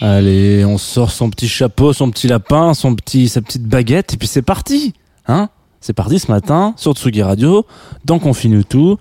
Allez, 0.00 0.64
on 0.64 0.78
sort 0.78 1.10
son 1.10 1.28
petit 1.28 1.48
chapeau, 1.48 1.92
son 1.92 2.10
petit 2.10 2.28
lapin, 2.28 2.72
son 2.72 2.94
petit, 2.94 3.28
sa 3.28 3.42
petite 3.42 3.64
baguette, 3.64 4.14
et 4.14 4.16
puis 4.16 4.28
c'est 4.28 4.42
parti, 4.42 4.94
hein 5.26 5.48
C'est 5.80 5.92
parti 5.92 6.18
ce 6.18 6.30
matin 6.30 6.72
sur 6.76 6.92
Tsugi 6.92 7.22
Radio, 7.22 7.66
dans 8.04 8.18
Confine 8.18 8.64
tout, 8.64 8.98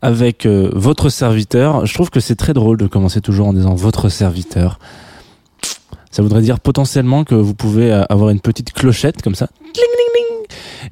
avec 0.00 0.46
euh, 0.46 0.70
votre 0.72 1.08
serviteur. 1.08 1.84
Je 1.84 1.92
trouve 1.94 2.10
que 2.10 2.20
c'est 2.20 2.36
très 2.36 2.54
drôle 2.54 2.78
de 2.78 2.86
commencer 2.86 3.20
toujours 3.20 3.48
en 3.48 3.52
disant 3.52 3.74
votre 3.74 4.08
serviteur. 4.08 4.78
Ça 6.10 6.22
voudrait 6.22 6.42
dire 6.42 6.60
potentiellement 6.60 7.24
que 7.24 7.34
vous 7.34 7.54
pouvez 7.54 7.92
euh, 7.92 8.04
avoir 8.08 8.30
une 8.30 8.40
petite 8.40 8.72
clochette 8.72 9.20
comme 9.20 9.34
ça, 9.34 9.48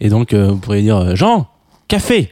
et 0.00 0.08
donc 0.08 0.34
euh, 0.34 0.48
vous 0.48 0.58
pourriez 0.58 0.82
dire 0.82 1.16
Jean, 1.16 1.46
café. 1.88 2.30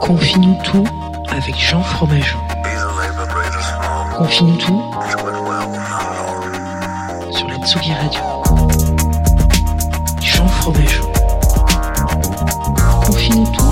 Confie-nous 0.00 0.58
tout 0.62 0.84
avec 1.30 1.56
Jean 1.58 1.82
Fromageau. 1.82 2.36
Confie-nous 4.16 4.56
tout 4.56 4.82
sur 7.30 7.48
la 7.48 7.56
Tsugi 7.66 7.92
Radio. 7.94 8.20
Jean 10.20 10.46
Fromageau. 10.46 11.10
Confie-nous 13.06 13.46
tout 13.46 13.62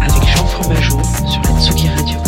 avec 0.00 0.28
Jean 0.28 0.46
Fromageau 0.46 0.98
sur 1.26 1.42
la 1.42 1.60
Tsugi 1.60 1.88
Radio. 1.88 2.18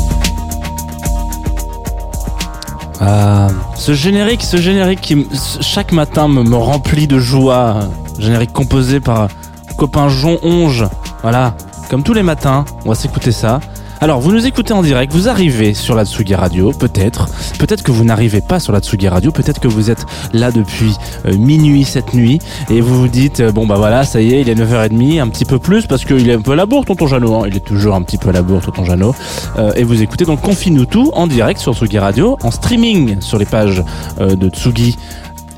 Ah, 3.00 3.48
ce 3.76 3.94
générique, 3.94 4.42
ce 4.42 4.56
générique 4.56 5.00
qui 5.00 5.28
chaque 5.60 5.92
matin 5.92 6.26
me, 6.26 6.42
me 6.42 6.56
remplit 6.56 7.06
de 7.06 7.18
joie. 7.18 7.80
Générique 8.22 8.52
composé 8.52 9.00
par 9.00 9.28
copain 9.76 10.08
Jon 10.08 10.38
Onge. 10.42 10.86
Voilà, 11.22 11.54
comme 11.90 12.02
tous 12.02 12.14
les 12.14 12.22
matins, 12.22 12.64
on 12.84 12.90
va 12.90 12.94
s'écouter 12.94 13.32
ça. 13.32 13.60
Alors, 14.00 14.18
vous 14.20 14.32
nous 14.32 14.46
écoutez 14.46 14.72
en 14.72 14.82
direct, 14.82 15.12
vous 15.12 15.28
arrivez 15.28 15.74
sur 15.74 15.94
la 15.94 16.04
Tsugi 16.04 16.34
Radio, 16.34 16.72
peut-être. 16.72 17.28
Peut-être 17.60 17.84
que 17.84 17.92
vous 17.92 18.02
n'arrivez 18.02 18.40
pas 18.40 18.58
sur 18.58 18.72
la 18.72 18.80
Tsugi 18.80 19.06
Radio, 19.06 19.30
peut-être 19.30 19.60
que 19.60 19.68
vous 19.68 19.90
êtes 19.90 20.04
là 20.32 20.50
depuis 20.50 20.96
euh, 21.24 21.36
minuit 21.36 21.84
cette 21.84 22.12
nuit 22.12 22.40
et 22.68 22.80
vous 22.80 22.98
vous 22.98 23.06
dites, 23.06 23.38
euh, 23.38 23.52
bon 23.52 23.64
bah 23.64 23.76
voilà, 23.76 24.02
ça 24.04 24.20
y 24.20 24.34
est, 24.34 24.40
il 24.40 24.48
est 24.48 24.56
9h30, 24.56 25.20
un 25.20 25.28
petit 25.28 25.44
peu 25.44 25.60
plus 25.60 25.86
parce 25.86 26.04
qu'il 26.04 26.28
est 26.28 26.34
un 26.34 26.40
peu 26.40 26.50
à 26.50 26.56
la 26.56 26.66
bourre, 26.66 26.84
tonton 26.84 27.06
Jeannot. 27.06 27.42
hein. 27.42 27.44
Il 27.46 27.56
est 27.56 27.60
toujours 27.64 27.94
un 27.94 28.02
petit 28.02 28.18
peu 28.18 28.30
à 28.30 28.32
la 28.32 28.42
bourre, 28.42 28.60
tonton 28.62 28.84
Jeannot. 28.84 29.14
Euh, 29.56 29.72
et 29.76 29.84
vous 29.84 30.02
écoutez 30.02 30.24
donc 30.24 30.40
Confine-nous 30.40 30.86
tout 30.86 31.12
en 31.14 31.28
direct 31.28 31.60
sur 31.60 31.72
Tsugi 31.76 32.00
Radio, 32.00 32.38
en 32.42 32.50
streaming 32.50 33.20
sur 33.20 33.38
les 33.38 33.46
pages 33.46 33.84
de 34.18 34.48
Tsugi 34.48 34.98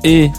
et 0.03 0.31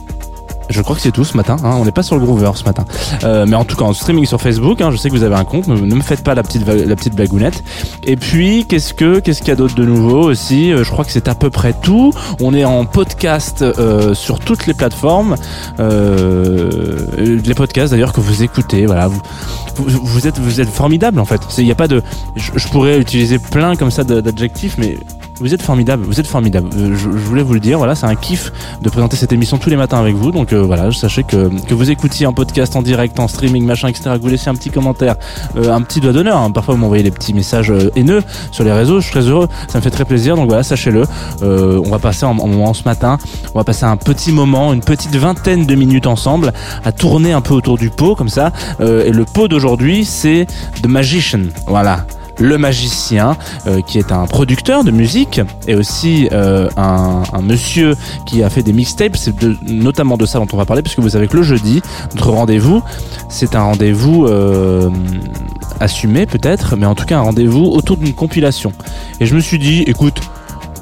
je 0.69 0.83
crois 0.83 0.97
que 0.97 1.03
c'est 1.03 1.13
tout 1.13 1.25
ce 1.25 1.37
matin. 1.37 1.57
hein. 1.65 1.77
On 1.79 1.85
n'est 1.85 1.93
pas 1.93 2.03
sur 2.03 2.17
le 2.17 2.25
Groover 2.25 2.51
ce 2.55 2.65
matin, 2.65 2.85
Euh, 3.25 3.45
mais 3.47 3.57
en 3.57 3.65
tout 3.65 3.77
cas 3.77 3.85
en 3.85 3.93
streaming 3.93 4.27
sur 4.27 4.41
Facebook. 4.41 4.81
hein. 4.81 4.91
Je 4.91 4.97
sais 4.97 5.09
que 5.11 5.15
vous 5.15 5.23
avez 5.23 5.35
un 5.37 5.45
compte. 5.45 5.67
Ne, 5.69 5.77
me 5.77 6.01
faites 6.03 6.23
pas 6.23 6.35
la 6.35 6.43
petite 6.43 6.67
la 6.67 6.97
petite 6.97 7.15
blagounette. 7.15 7.63
Et 8.05 8.17
puis 8.17 8.65
qu'est-ce 8.69 8.95
que 8.95 9.21
qu'est-ce 9.21 9.41
qu'il 9.41 9.49
y 9.49 9.53
a 9.53 9.57
d'autre 9.57 9.75
de 9.75 9.85
nouveau 9.85 10.23
aussi? 10.23 10.73
Euh, 10.73 10.85
Je 10.85 10.91
crois 10.91 11.05
que 11.05 11.13
c'est 11.13 11.29
à 11.29 11.35
peu 11.35 11.51
près 11.51 11.73
tout. 11.73 12.13
On 12.41 12.55
est 12.55 12.65
en 12.65 12.85
podcast 12.85 13.63
euh, 13.63 14.15
sur 14.15 14.39
toutes 14.41 14.67
les 14.67 14.75
plateformes. 14.75 15.37
Euh, 15.81 16.99
les 17.45 17.55
podcasts 17.55 17.93
d'ailleurs 17.93 18.13
que 18.13 18.21
vous 18.21 18.43
écoutez. 18.43 18.87
Voilà, 18.87 19.09
vous, 19.09 19.21
vous, 19.77 20.27
êtes 20.27 20.39
vous 20.39 20.61
êtes 20.61 20.69
formidable 20.71 21.21
en 21.21 21.25
fait. 21.25 21.41
Il 21.59 21.65
n'y 21.65 21.71
a 21.73 21.75
pas 21.77 21.89
de. 21.89 22.03
Je, 22.37 22.69
pourrais 22.69 22.99
utiliser 22.99 23.39
plein 23.39 23.77
comme 23.77 23.91
ça 23.91 24.05
d'adjectifs, 24.05 24.77
mais 24.79 24.99
vous 25.41 25.53
êtes 25.55 25.63
formidable, 25.63 26.05
vous 26.07 26.19
êtes 26.21 26.27
formidable. 26.27 26.69
Euh, 26.77 26.95
Je, 26.95 27.05
je 27.05 27.09
voulais 27.09 27.43
vous 27.43 27.55
le 27.55 27.61
dire, 27.61 27.79
voilà, 27.79 27.95
c'est 27.95 28.07
un 28.07 28.15
kiff 28.15 28.53
de 28.83 28.89
présenter 28.89 29.17
cette 29.17 29.33
émission 29.33 29.59
tous 29.59 29.71
les 29.71 29.77
matins 29.77 29.99
avec 29.99 30.15
vous. 30.15 30.31
Donc 30.33 30.53
euh, 30.53 30.63
voilà, 30.63 30.91
sachez 30.93 31.23
que, 31.25 31.51
que 31.67 31.75
vous 31.75 31.91
écoutiez 31.91 32.27
en 32.27 32.33
podcast, 32.33 32.75
en 32.77 32.83
direct, 32.83 33.19
en 33.21 33.29
streaming, 33.29 33.65
machin, 33.65 33.89
etc. 33.89 34.11
Que 34.17 34.23
vous 34.23 34.29
laissiez 34.29 34.51
un 34.51 34.55
petit 34.55 34.71
commentaire, 34.71 35.17
euh, 35.57 35.73
un 35.73 35.83
petit 35.83 36.01
doigt 36.01 36.13
d'honneur. 36.13 36.39
hein. 36.39 36.51
Parfois 36.51 36.75
vous 36.75 36.81
m'envoyez 36.81 37.03
des 37.03 37.11
petits 37.11 37.35
messages 37.35 37.71
euh, 37.71 37.91
haineux 37.97 38.23
sur 38.53 38.65
les 38.65 38.73
réseaux. 38.73 39.01
Je 39.01 39.05
suis 39.05 39.13
très 39.13 39.29
heureux, 39.29 39.49
ça 39.69 39.79
me 39.79 39.83
fait 39.83 39.91
très 39.91 40.05
plaisir. 40.05 40.37
Donc 40.37 40.49
voilà, 40.49 40.63
sachez-le. 40.63 41.05
Euh, 41.43 41.83
on 41.85 41.91
va 41.91 41.99
passer 41.99 42.25
en, 42.27 42.31
en 42.39 42.47
moment 42.47 42.73
ce 42.75 42.85
matin, 42.85 43.19
on 43.55 43.59
va 43.59 43.65
passer 43.65 43.85
un 43.85 43.97
petit 43.97 44.33
moment, 44.33 44.73
une 44.73 44.81
petite 44.81 45.15
vingtaine 45.17 45.67
de 45.67 45.75
minutes 45.75 46.07
ensemble, 46.07 46.53
à 46.85 46.93
tourner 46.93 47.33
un 47.33 47.41
peu 47.41 47.55
autour 47.55 47.77
du 47.79 47.91
pot 47.91 48.15
comme 48.15 48.29
ça. 48.29 48.53
Et 48.81 49.11
le 49.11 49.25
pot 49.25 49.49
d'aujourd'hui, 49.49 50.05
c'est 50.05 50.47
The 50.83 50.87
Magician. 50.87 51.41
Voilà 51.67 52.07
le 52.39 52.59
magicien, 52.59 53.37
euh, 53.67 53.81
qui 53.81 53.99
est 53.99 54.13
un 54.13 54.27
producteur 54.27 54.85
de 54.85 54.91
musique 54.91 55.41
et 55.67 55.75
aussi 55.75 56.29
euh, 56.33 56.69
un, 56.77 57.23
monsieur 57.43 57.95
qui 58.27 58.43
a 58.43 58.51
fait 58.51 58.63
des 58.63 58.73
mixtapes. 58.73 59.17
C'est 59.17 59.35
notamment 59.63 60.17
de 60.17 60.27
ça 60.27 60.39
dont 60.39 60.47
on 60.53 60.57
va 60.57 60.65
parler, 60.65 60.83
puisque 60.83 60.99
vous 60.99 61.11
savez 61.11 61.29
que 61.29 61.37
le 61.37 61.43
jeudi, 61.43 61.83
notre 62.15 62.31
rendez-vous, 62.31 62.83
c'est 63.29 63.55
un 63.55 63.63
rendez-vous 63.63 64.27
euh, 64.27 64.91
assumé 65.81 66.27
peut-être, 66.27 66.77
mais 66.77 66.87
en 66.87 66.95
tout 66.95 67.05
cas 67.05 67.19
un 67.19 67.23
rendez-vous 67.23 67.65
autour 67.65 67.97
d'une 67.97 68.15
compilation. 68.15 68.73
Et 69.21 69.27
je 69.27 69.35
me 69.35 69.41
suis 69.41 69.59
dit, 69.59 69.83
écoute, 69.87 70.21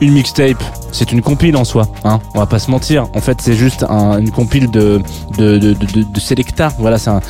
une 0.04 0.12
mixtape, 0.12 0.62
c'est 0.92 1.12
une 1.12 1.22
compile 1.22 1.56
en 1.56 1.64
soi, 1.64 1.86
hein. 2.04 2.20
On 2.34 2.38
va 2.38 2.46
pas 2.46 2.58
se 2.58 2.70
mentir. 2.70 3.06
En 3.14 3.20
fait, 3.20 3.40
c'est 3.40 3.54
juste 3.54 3.84
un- 3.88 4.18
une 4.18 4.30
compile 4.30 4.70
de 4.70 5.00
de 5.38 5.58
de 5.58 5.72
de, 5.72 6.02
de, 6.02 6.20
Selecta. 6.20 6.68
Voilà, 6.78 6.98
c'est 6.98 7.10
un, 7.10 7.20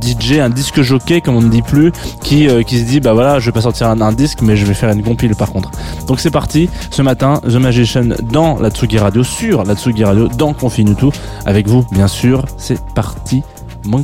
DJ, 0.00 0.38
un 0.40 0.50
disque 0.50 0.80
jockey 0.82 1.20
comme 1.20 1.36
on 1.36 1.42
ne 1.42 1.48
dit 1.48 1.62
plus, 1.62 1.92
qui 2.22 2.48
euh, 2.48 2.62
qui 2.62 2.78
se 2.78 2.84
dit 2.84 3.00
bah 3.00 3.12
voilà, 3.12 3.38
je 3.38 3.46
vais 3.46 3.52
pas 3.52 3.60
sortir 3.60 3.88
un, 3.88 4.12
disque, 4.12 4.42
mais 4.42 4.56
je 4.56 4.64
vais 4.66 4.74
faire 4.74 4.90
une 4.90 5.02
compile 5.02 5.34
par 5.36 5.52
contre. 5.52 5.70
Donc 6.06 6.20
c'est 6.20 6.30
parti. 6.30 6.68
Ce 6.90 7.02
matin, 7.02 7.40
The 7.44 7.54
Magician 7.54 8.06
dans 8.22 8.58
la 8.58 8.70
Tsugi 8.70 8.98
Radio, 8.98 9.22
sur 9.22 9.64
la 9.64 9.74
Tsugi 9.74 10.04
Radio, 10.04 10.28
dans 10.28 10.52
Confine 10.52 10.94
tout, 10.96 11.12
avec 11.46 11.68
vous, 11.68 11.84
bien 11.92 12.08
sûr. 12.08 12.44
C'est 12.56 12.80
parti, 12.94 13.42
mon 13.84 14.02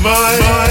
my. 0.02 0.69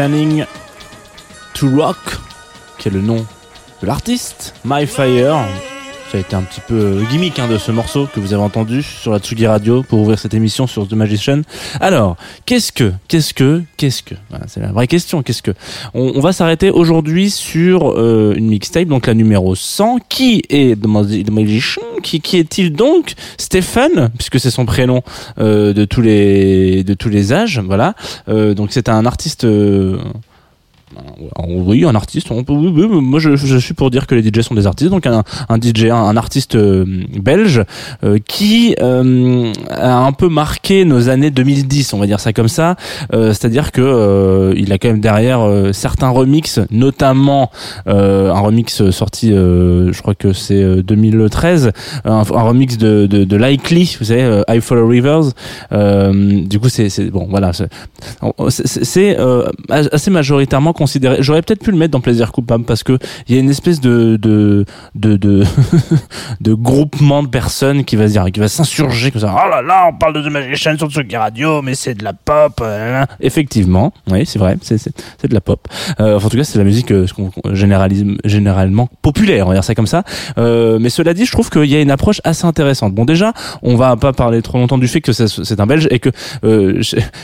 Planning 0.00 0.46
to 1.52 1.68
Rock, 1.76 1.98
qui 2.78 2.88
est 2.88 2.90
le 2.90 3.02
nom 3.02 3.26
de 3.82 3.86
l'artiste, 3.86 4.54
My 4.64 4.86
Fire. 4.86 5.44
Ça 6.10 6.18
a 6.18 6.20
été 6.22 6.34
un 6.34 6.42
petit 6.42 6.60
peu 6.66 6.98
le 6.98 7.04
gimmick 7.08 7.38
hein, 7.38 7.46
de 7.46 7.56
ce 7.56 7.70
morceau 7.70 8.08
que 8.12 8.18
vous 8.18 8.34
avez 8.34 8.42
entendu 8.42 8.82
sur 8.82 9.12
la 9.12 9.20
Tsugi 9.20 9.46
Radio 9.46 9.84
pour 9.84 10.00
ouvrir 10.00 10.18
cette 10.18 10.34
émission 10.34 10.66
sur 10.66 10.88
The 10.88 10.94
Magician. 10.94 11.42
Alors, 11.80 12.16
qu'est-ce 12.46 12.72
que, 12.72 12.92
qu'est-ce 13.06 13.32
que, 13.32 13.62
qu'est-ce 13.76 14.02
que 14.02 14.16
Voilà, 14.28 14.46
C'est 14.48 14.58
la 14.58 14.72
vraie 14.72 14.88
question. 14.88 15.22
Qu'est-ce 15.22 15.40
que 15.42 15.52
on, 15.94 16.10
on 16.16 16.20
va 16.20 16.32
s'arrêter 16.32 16.70
aujourd'hui 16.70 17.30
sur 17.30 17.92
euh, 17.96 18.34
une 18.36 18.48
mixtape, 18.48 18.88
donc 18.88 19.06
la 19.06 19.14
numéro 19.14 19.54
100. 19.54 19.98
Qui 20.08 20.42
est 20.50 20.74
The, 20.82 20.86
Magi- 20.88 21.22
The 21.24 21.30
Magician? 21.30 21.82
Qui, 22.02 22.20
qui 22.20 22.38
est-il 22.38 22.72
donc? 22.72 23.12
Stéphane, 23.38 24.10
puisque 24.18 24.40
c'est 24.40 24.50
son 24.50 24.66
prénom 24.66 25.02
euh, 25.38 25.72
de 25.72 25.84
tous 25.84 26.00
les 26.02 26.82
de 26.82 26.94
tous 26.94 27.08
les 27.08 27.32
âges. 27.32 27.60
Voilà. 27.64 27.94
Euh, 28.28 28.54
donc 28.54 28.70
c'est 28.72 28.88
un 28.88 29.06
artiste. 29.06 29.46
Oui, 31.48 31.84
un 31.84 31.94
artiste. 31.94 32.30
On 32.30 32.44
peut, 32.44 32.52
oui, 32.52 32.68
oui, 32.74 33.00
moi, 33.00 33.20
je, 33.20 33.36
je 33.36 33.56
suis 33.58 33.74
pour 33.74 33.90
dire 33.90 34.06
que 34.06 34.14
les 34.14 34.22
DJ 34.26 34.40
sont 34.42 34.54
des 34.54 34.66
artistes. 34.66 34.90
Donc, 34.90 35.06
un, 35.06 35.22
un 35.48 35.56
DJ, 35.60 35.84
un, 35.86 36.16
artiste 36.16 36.54
euh, 36.56 36.84
belge 37.20 37.62
euh, 38.04 38.18
qui 38.26 38.74
euh, 38.80 39.52
a 39.70 39.96
un 39.98 40.12
peu 40.12 40.28
marqué 40.28 40.84
nos 40.84 41.08
années 41.08 41.30
2010, 41.30 41.94
on 41.94 41.98
va 41.98 42.06
dire 42.06 42.20
ça 42.20 42.32
comme 42.32 42.48
ça. 42.48 42.76
Euh, 43.12 43.28
C'est-à-dire 43.28 43.72
que 43.72 43.80
euh, 43.80 44.52
il 44.56 44.72
a 44.72 44.78
quand 44.78 44.88
même 44.88 45.00
derrière 45.00 45.40
certains 45.72 46.08
remixes, 46.08 46.60
notamment 46.70 47.50
un 47.86 48.38
remix 48.40 48.90
sorti, 48.90 49.30
je 49.30 50.00
crois 50.00 50.14
que 50.14 50.32
c'est 50.32 50.62
euh, 50.62 50.82
2013, 50.82 51.72
un, 52.04 52.10
un 52.12 52.22
remix 52.22 52.76
de, 52.78 53.06
de, 53.06 53.24
de 53.24 53.36
Likely, 53.36 53.96
vous 53.98 54.06
savez, 54.06 54.42
I 54.48 54.60
Follow 54.60 54.86
Rivers. 54.88 55.32
Du 55.70 56.58
coup, 56.60 56.68
c'est 56.68 57.10
bon, 57.10 57.26
voilà. 57.30 57.52
c'est- 57.52 59.16
assez 59.70 60.10
majoritairement 60.10 60.72
J'aurais 61.20 61.42
peut-être 61.42 61.62
pu 61.62 61.70
le 61.70 61.76
mettre 61.76 61.92
dans 61.92 62.00
plaisir 62.00 62.32
coupable 62.32 62.64
parce 62.64 62.82
que 62.82 62.98
il 63.28 63.34
y 63.34 63.38
a 63.38 63.40
une 63.40 63.50
espèce 63.50 63.80
de 63.80 64.16
de 64.16 64.64
de 64.94 65.16
de, 65.16 65.44
de 66.40 66.54
groupement 66.54 67.22
de 67.22 67.28
personnes 67.28 67.84
qui 67.84 67.96
va 67.96 68.06
dire, 68.06 68.24
qui 68.32 68.40
va 68.40 68.48
s'insurger 68.48 69.10
comme 69.10 69.20
ça. 69.22 69.34
Oh 69.36 69.48
là 69.50 69.62
là, 69.62 69.88
on 69.92 69.96
parle 69.96 70.14
de 70.14 70.22
The 70.22 70.32
Magician 70.32 70.76
sur 70.76 70.90
Tsugi 70.90 71.16
Radio, 71.16 71.62
mais 71.62 71.74
c'est 71.74 71.94
de 71.94 72.04
la 72.04 72.12
pop. 72.12 72.60
euh. 72.62 73.04
Effectivement, 73.20 73.92
oui, 74.10 74.24
c'est 74.26 74.38
vrai, 74.38 74.56
c'est 74.62 74.78
c'est 74.78 75.28
de 75.28 75.34
la 75.34 75.40
pop. 75.40 75.66
Euh, 76.00 76.18
en 76.18 76.28
tout 76.28 76.36
cas, 76.36 76.44
c'est 76.44 76.54
de 76.54 76.60
la 76.60 76.64
musique 76.64 76.90
euh, 76.92 77.06
généralise 77.52 78.04
généralement 78.24 78.88
populaire, 79.02 79.46
on 79.46 79.50
va 79.50 79.54
dire 79.54 79.64
ça 79.64 79.74
comme 79.74 79.86
ça. 79.86 80.04
Euh, 80.38 80.78
mais 80.80 80.90
cela 80.90 81.14
dit, 81.14 81.24
je 81.24 81.32
trouve 81.32 81.50
qu'il 81.50 81.66
y 81.66 81.76
a 81.76 81.80
une 81.80 81.90
approche 81.90 82.20
assez 82.24 82.44
intéressante. 82.46 82.94
Bon, 82.94 83.04
déjà, 83.04 83.32
on 83.62 83.76
va 83.76 83.96
pas 83.96 84.12
parler 84.12 84.42
trop 84.42 84.58
longtemps 84.58 84.78
du 84.78 84.88
fait 84.88 85.00
que 85.00 85.12
c'est 85.12 85.60
un 85.60 85.66
Belge 85.66 85.88
et 85.90 85.98
que 85.98 86.10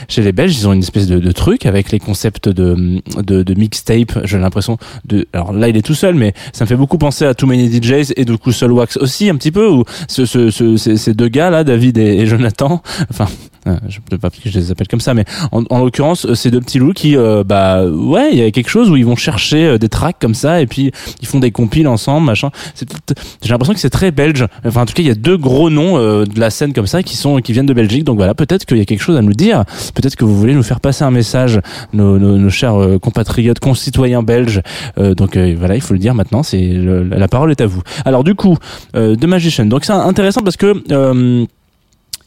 chez, 0.09 0.23
les 0.23 0.33
Belges, 0.33 0.57
ils 0.59 0.69
ont 0.69 0.73
une 0.73 0.81
espèce 0.81 1.07
de, 1.07 1.19
de 1.19 1.33
truc 1.33 1.67
avec 1.67 1.91
les 1.93 1.99
concepts 1.99 2.49
de, 2.49 3.01
de, 3.23 3.46
de 3.47 3.55
mixtape. 3.59 4.19
J'ai 4.25 4.39
l'impression 4.39 4.77
de. 5.07 5.27
Alors 5.33 5.53
là, 5.53 5.69
il 5.69 5.77
est 5.77 5.83
tout 5.83 5.95
seul, 5.95 6.15
mais 6.15 6.35
ça 6.53 6.65
me 6.65 6.69
fait 6.69 6.77
beaucoup 6.77 6.99
penser 6.99 7.25
à 7.25 7.33
Too 7.35 7.47
Many 7.47 7.71
DJs 7.83 8.13
et 8.17 8.25
du 8.27 8.37
coup 8.37 8.53
Soul 8.53 8.73
Wax 8.73 8.97
aussi 8.99 9.31
un 9.31 9.37
petit 9.37 9.53
peu. 9.53 9.69
Où 9.69 9.85
ce, 10.09 10.27
ce, 10.27 10.51
ce- 10.51 10.77
ces, 10.77 11.15
deux 11.15 11.29
gars 11.29 11.49
là, 11.51 11.65
David 11.65 11.97
et, 11.99 12.19
et 12.19 12.27
Jonathan. 12.27 12.83
Enfin, 13.11 13.27
je 13.89 13.99
peux 14.09 14.19
pas 14.19 14.31
que 14.31 14.37
je 14.45 14.59
les 14.59 14.71
appelle 14.71 14.89
comme 14.89 15.01
ça, 15.01 15.15
mais 15.15 15.25
en, 15.53 15.65
en 15.71 15.79
l'occurrence, 15.85 16.27
euh, 16.27 16.35
ces 16.35 16.51
deux 16.51 16.61
petits 16.61 16.79
loups 16.79 16.93
qui, 16.93 17.17
euh, 17.17 17.45
bah 17.45 17.85
ouais, 17.87 18.31
il 18.33 18.39
y 18.39 18.43
a 18.43 18.51
quelque 18.51 18.71
chose 18.71 18.91
où 18.91 18.97
ils 18.97 19.05
vont 19.05 19.17
chercher 19.17 19.67
euh, 19.67 19.79
des 19.79 19.89
tracks 19.89 20.17
comme 20.21 20.35
ça 20.35 20.61
et 20.61 20.67
puis 20.67 20.93
ils 21.21 21.27
font 21.27 21.41
des 21.41 21.51
compiles 21.51 21.89
ensemble, 21.89 22.27
machin. 22.27 22.51
C'est 22.75 22.89
J'ai 23.43 23.51
l'impression 23.51 23.75
que 23.75 23.81
c'est 23.81 23.91
très 23.91 24.11
belge. 24.11 24.47
Enfin, 24.65 24.83
en 24.83 24.87
tout 24.87 24.95
cas, 24.95 25.03
il 25.03 25.09
y 25.09 25.11
a 25.11 25.15
deux 25.15 25.37
gros 25.37 25.71
noms 25.71 25.99
euh, 25.99 26.25
de 26.25 26.39
la 26.39 26.51
scène 26.51 26.73
comme 26.73 26.87
ça 26.87 27.03
qui 27.03 27.17
sont 27.17 27.39
qui 27.39 27.53
viennent 27.53 27.67
de 27.67 27.75
Belgique. 27.75 28.05
Donc 28.05 28.17
voilà, 28.17 28.35
peut-être 28.35 28.65
qu'il 28.65 28.79
y 28.79 28.81
a 28.81 28.85
quelque 28.85 29.03
chose 29.03 29.17
à 29.17 29.23
nous 29.23 29.33
dire. 29.33 29.65
Peut-être 29.95 30.17
que 30.17 30.25
vous 30.25 30.37
voulez 30.37 30.55
nous 30.55 30.63
faire 30.63 30.81
passer 30.81 31.05
un 31.05 31.11
message, 31.11 31.61
nos, 31.93 32.19
nos, 32.19 32.37
nos 32.39 32.51
chers 32.51 32.81
euh, 32.81 32.99
compatriotes, 32.99 33.59
concitoyens 33.61 34.23
belges. 34.23 34.63
Euh, 34.99 35.15
donc 35.15 35.37
euh, 35.37 35.55
voilà, 35.59 35.75
il 35.75 35.81
faut 35.81 35.95
le 35.95 36.01
dire 36.01 36.15
maintenant. 36.15 36.43
C'est 36.43 36.67
la 36.67 37.29
parole 37.29 37.51
est 37.51 37.61
à 37.61 37.67
vous. 37.67 37.83
Alors 38.05 38.25
du 38.25 38.35
coup, 38.35 38.57
euh, 38.95 39.17
The 39.17 39.25
Magician. 39.25 39.67
Donc 39.67 39.85
c'est 39.85 39.93
intéressant 39.93 40.43
parce 40.43 40.57
que 40.57 40.75
euh, 40.91 41.45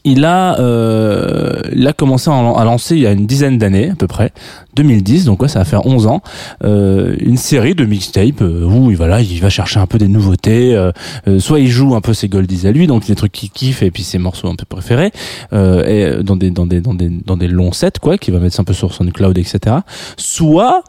il 0.04 0.24
a, 0.24 0.58
euh, 0.60 1.60
il 1.74 1.86
a 1.86 1.92
commencé 1.92 2.30
à, 2.30 2.64
lancer 2.64 2.96
il 2.96 3.02
y 3.02 3.06
a 3.06 3.12
une 3.12 3.26
dizaine 3.26 3.58
d'années 3.58 3.90
à 3.90 3.94
peu 3.94 4.06
près, 4.06 4.32
2010, 4.74 5.24
donc 5.26 5.42
ouais, 5.42 5.48
ça 5.48 5.58
va 5.58 5.64
faire 5.64 5.86
11 5.86 6.06
ans, 6.06 6.22
euh, 6.64 7.14
une 7.20 7.36
série 7.36 7.74
de 7.74 7.84
mixtapes 7.84 8.42
euh, 8.42 8.64
où 8.64 8.90
voilà, 8.94 9.20
il 9.20 9.40
va 9.40 9.50
chercher 9.50 9.80
un 9.80 9.86
peu 9.86 9.98
des 9.98 10.08
nouveautés, 10.08 10.74
euh, 10.74 10.92
euh, 11.28 11.38
soit 11.38 11.60
il 11.60 11.68
joue 11.68 11.94
un 11.94 12.00
peu 12.00 12.14
ses 12.14 12.28
goldies 12.28 12.66
à 12.66 12.72
lui, 12.72 12.86
donc 12.86 13.06
des 13.06 13.14
trucs 13.14 13.32
qu'il 13.32 13.50
kiffe 13.50 13.82
et 13.82 13.90
puis 13.90 14.02
ses 14.02 14.18
morceaux 14.18 14.48
un 14.48 14.54
peu 14.54 14.64
préférés, 14.64 15.12
euh, 15.52 16.18
et 16.18 16.22
dans 16.22 16.36
des 16.36 16.50
dans 16.50 16.66
des 16.66 16.80
dans 16.80 16.94
des 16.94 17.08
dans 17.08 17.36
des 17.36 17.48
longs 17.48 17.72
sets 17.72 17.92
quoi, 18.00 18.16
qu'il 18.18 18.32
va 18.32 18.40
mettre 18.40 18.58
un 18.60 18.64
peu 18.64 18.72
sur 18.72 18.94
SoundCloud, 18.94 19.36
etc. 19.38 19.76
Soit 20.16 20.82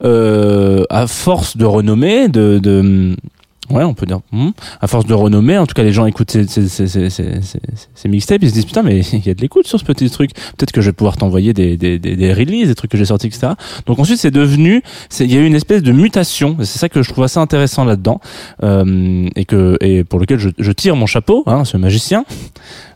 à 0.00 1.06
force 1.08 1.56
de 1.56 1.64
renommée, 1.64 2.28
de, 2.28 2.60
de 2.62 3.16
Ouais, 3.70 3.84
on 3.84 3.94
peut 3.94 4.06
dire. 4.06 4.20
hmm. 4.32 4.50
À 4.80 4.86
force 4.86 5.06
de 5.06 5.14
renommer, 5.14 5.58
en 5.58 5.66
tout 5.66 5.74
cas, 5.74 5.82
les 5.82 5.92
gens 5.92 6.06
écoutent 6.06 6.30
ces, 6.30 6.46
ces, 6.46 6.68
ces, 6.68 6.88
ces, 7.08 8.08
mixtapes, 8.08 8.42
ils 8.42 8.48
se 8.48 8.54
disent 8.54 8.64
putain, 8.64 8.82
mais 8.82 9.00
il 9.12 9.26
y 9.26 9.30
a 9.30 9.34
de 9.34 9.40
l'écoute 9.40 9.66
sur 9.66 9.78
ce 9.78 9.84
petit 9.84 10.08
truc. 10.10 10.32
Peut-être 10.56 10.72
que 10.72 10.80
je 10.80 10.88
vais 10.88 10.92
pouvoir 10.92 11.16
t'envoyer 11.16 11.52
des, 11.52 11.76
des, 11.76 11.98
des, 11.98 12.16
des 12.16 12.32
releases, 12.32 12.68
des 12.68 12.74
trucs 12.74 12.90
que 12.90 12.98
j'ai 12.98 13.04
sortis, 13.04 13.26
etc. 13.26 13.52
Donc 13.86 13.98
ensuite, 13.98 14.18
c'est 14.18 14.30
devenu, 14.30 14.82
il 15.20 15.32
y 15.32 15.36
a 15.36 15.40
eu 15.40 15.46
une 15.46 15.54
espèce 15.54 15.82
de 15.82 15.92
mutation. 15.92 16.56
C'est 16.60 16.78
ça 16.78 16.88
que 16.88 17.02
je 17.02 17.10
trouve 17.12 17.24
assez 17.24 17.38
intéressant 17.38 17.84
là-dedans, 17.84 18.20
euh, 18.62 19.28
et 19.36 19.44
que 19.44 19.76
et 19.80 20.04
pour 20.04 20.18
lequel 20.18 20.38
je, 20.38 20.48
je 20.58 20.72
tire 20.72 20.96
mon 20.96 21.06
chapeau, 21.06 21.42
hein, 21.46 21.64
ce 21.64 21.76
magicien. 21.76 22.24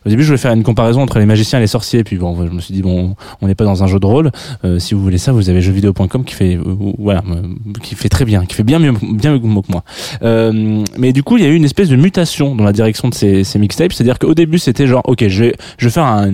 Au 0.05 0.09
début, 0.09 0.23
je 0.23 0.27
voulais 0.27 0.37
faire 0.37 0.53
une 0.53 0.63
comparaison 0.63 1.01
entre 1.01 1.19
les 1.19 1.25
magiciens 1.25 1.59
et 1.59 1.61
les 1.61 1.67
sorciers, 1.67 2.03
puis 2.03 2.17
bon, 2.17 2.35
je 2.45 2.51
me 2.51 2.59
suis 2.59 2.73
dit 2.73 2.81
bon, 2.81 3.15
on 3.41 3.47
n'est 3.47 3.55
pas 3.55 3.65
dans 3.65 3.83
un 3.83 3.87
jeu 3.87 3.99
de 3.99 4.05
rôle. 4.05 4.31
Euh, 4.65 4.79
si 4.79 4.93
vous 4.93 5.01
voulez 5.01 5.17
ça, 5.17 5.31
vous 5.31 5.49
avez 5.49 5.61
jeuxvideo.com 5.61 6.23
qui 6.23 6.33
fait, 6.33 6.55
euh, 6.55 6.75
voilà, 6.97 7.23
euh, 7.29 7.41
qui 7.81 7.95
fait 7.95 8.09
très 8.09 8.25
bien, 8.25 8.45
qui 8.45 8.55
fait 8.55 8.63
bien 8.63 8.79
mieux, 8.79 8.93
bien 9.13 9.33
mieux 9.33 9.39
que 9.39 9.45
moi. 9.45 9.83
Euh, 10.23 10.83
mais 10.97 11.13
du 11.13 11.23
coup, 11.23 11.37
il 11.37 11.43
y 11.43 11.45
a 11.45 11.49
eu 11.49 11.55
une 11.55 11.65
espèce 11.65 11.89
de 11.89 11.95
mutation 11.95 12.55
dans 12.55 12.63
la 12.63 12.73
direction 12.73 13.09
de 13.09 13.13
ces, 13.13 13.43
ces 13.43 13.59
mixtapes, 13.59 13.93
c'est-à-dire 13.93 14.19
qu'au 14.19 14.33
début, 14.33 14.59
c'était 14.59 14.87
genre, 14.87 15.03
ok, 15.05 15.27
je 15.27 15.43
vais, 15.43 15.55
je 15.77 15.85
vais 15.85 15.91
faire 15.91 16.05
un, 16.05 16.31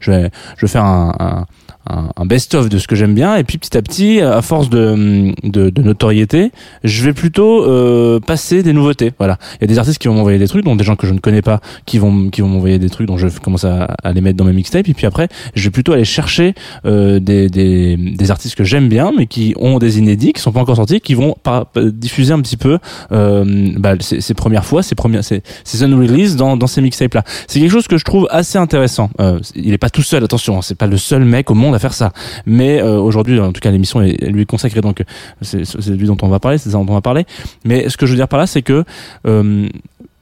je 0.00 0.10
vais, 0.10 0.30
je 0.56 0.66
vais 0.66 0.70
faire 0.70 0.84
un, 0.84 1.14
un 1.18 1.46
un, 1.88 2.26
best-of 2.26 2.68
de 2.68 2.78
ce 2.78 2.86
que 2.86 2.96
j'aime 2.96 3.14
bien. 3.14 3.36
Et 3.36 3.44
puis 3.44 3.58
petit 3.58 3.76
à 3.76 3.82
petit 3.82 4.20
à 4.20 4.42
force 4.42 4.70
de, 4.70 5.34
de, 5.42 5.70
de 5.70 5.82
notoriété 5.82 6.52
je 6.84 7.04
vais 7.04 7.12
plutôt 7.12 7.64
euh, 7.64 8.20
passer 8.20 8.62
des 8.62 8.72
nouveautés. 8.72 9.12
Voilà. 9.18 9.38
Il 9.56 9.62
y 9.62 9.64
a 9.64 9.66
des 9.66 9.78
artistes 9.78 9.98
qui 9.98 10.08
vont 10.08 10.14
m'envoyer 10.14 10.38
des 10.38 10.48
trucs 10.48 10.64
dont 10.64 10.76
des 10.76 10.84
gens 10.84 10.96
que 10.96 11.06
je 11.06 11.12
ne 11.12 11.18
connais 11.18 11.42
pas 11.42 11.60
qui 11.86 11.98
vont 11.98 12.30
qui 12.30 12.40
vont 12.40 12.48
m'envoyer 12.48 12.78
des 12.78 12.90
trucs 12.90 13.06
dont 13.06 13.16
je 13.16 13.28
commence 13.28 13.64
à, 13.64 13.84
à 14.02 14.12
les 14.12 14.20
mettre 14.20 14.36
dans 14.36 14.44
mes 14.44 14.52
mixtapes. 14.52 14.88
Et 14.88 14.94
puis 14.94 15.06
après 15.06 15.28
je 15.54 15.64
vais 15.64 15.70
plutôt 15.70 15.92
aller 15.92 16.04
chercher 16.04 16.54
euh, 16.86 17.20
des, 17.20 17.48
des, 17.48 17.96
des 17.96 18.30
artistes 18.30 18.54
que 18.54 18.64
j'aime 18.64 18.88
bien 18.88 19.12
mais 19.16 19.26
qui 19.26 19.54
ont 19.58 19.78
des 19.78 19.98
inédits 19.98 20.32
qui 20.32 20.40
sont 20.40 20.52
pas 20.52 20.60
encore 20.60 20.76
sortis 20.76 21.00
qui 21.00 21.14
vont 21.14 21.36
par, 21.42 21.66
diffuser 21.76 22.32
un 22.32 22.40
petit 22.40 22.56
peu 22.56 22.78
euh, 23.12 23.72
bah, 23.76 23.94
ces, 24.00 24.20
ces 24.20 24.34
premières 24.34 24.64
fois 24.64 24.82
ces 24.82 24.94
premières 24.94 25.24
ces, 25.24 25.42
ces 25.64 25.82
unreleased 25.82 26.36
dans, 26.36 26.56
dans 26.56 26.66
ces 26.66 26.80
mixtapes 26.80 27.14
là 27.14 27.24
c'est 27.46 27.60
quelque 27.60 27.70
chose 27.70 27.88
que 27.88 27.98
je 27.98 28.04
trouve 28.04 28.26
assez 28.30 28.58
intéressant. 28.58 29.10
Euh, 29.20 29.38
il 29.54 29.72
est 29.72 29.78
pas 29.78 29.90
tout 29.90 30.02
seul 30.02 30.24
attention 30.24 30.58
hein, 30.58 30.62
c'est 30.62 30.76
pas 30.76 30.86
le 30.86 30.96
seul 30.96 31.24
mec 31.24 31.50
au 31.50 31.54
monde 31.54 31.71
à 31.72 31.78
faire 31.78 31.94
ça. 31.94 32.12
Mais 32.46 32.80
euh, 32.80 32.98
aujourd'hui 32.98 33.38
en 33.40 33.52
tout 33.52 33.60
cas 33.60 33.70
l'émission 33.70 34.02
est, 34.02 34.26
lui 34.26 34.46
consacrée 34.46 34.80
donc 34.80 35.02
c'est 35.40 35.64
lui 35.88 36.06
dont 36.06 36.16
on 36.22 36.28
va 36.28 36.40
parler 36.40 36.58
c'est 36.58 36.70
ça 36.70 36.78
dont 36.78 36.86
on 36.88 36.94
va 36.94 37.00
parler. 37.00 37.24
Mais 37.64 37.88
ce 37.88 37.96
que 37.96 38.06
je 38.06 38.12
veux 38.12 38.16
dire 38.16 38.28
par 38.28 38.38
là 38.38 38.46
c'est 38.46 38.62
que 38.62 38.84
euh, 39.26 39.68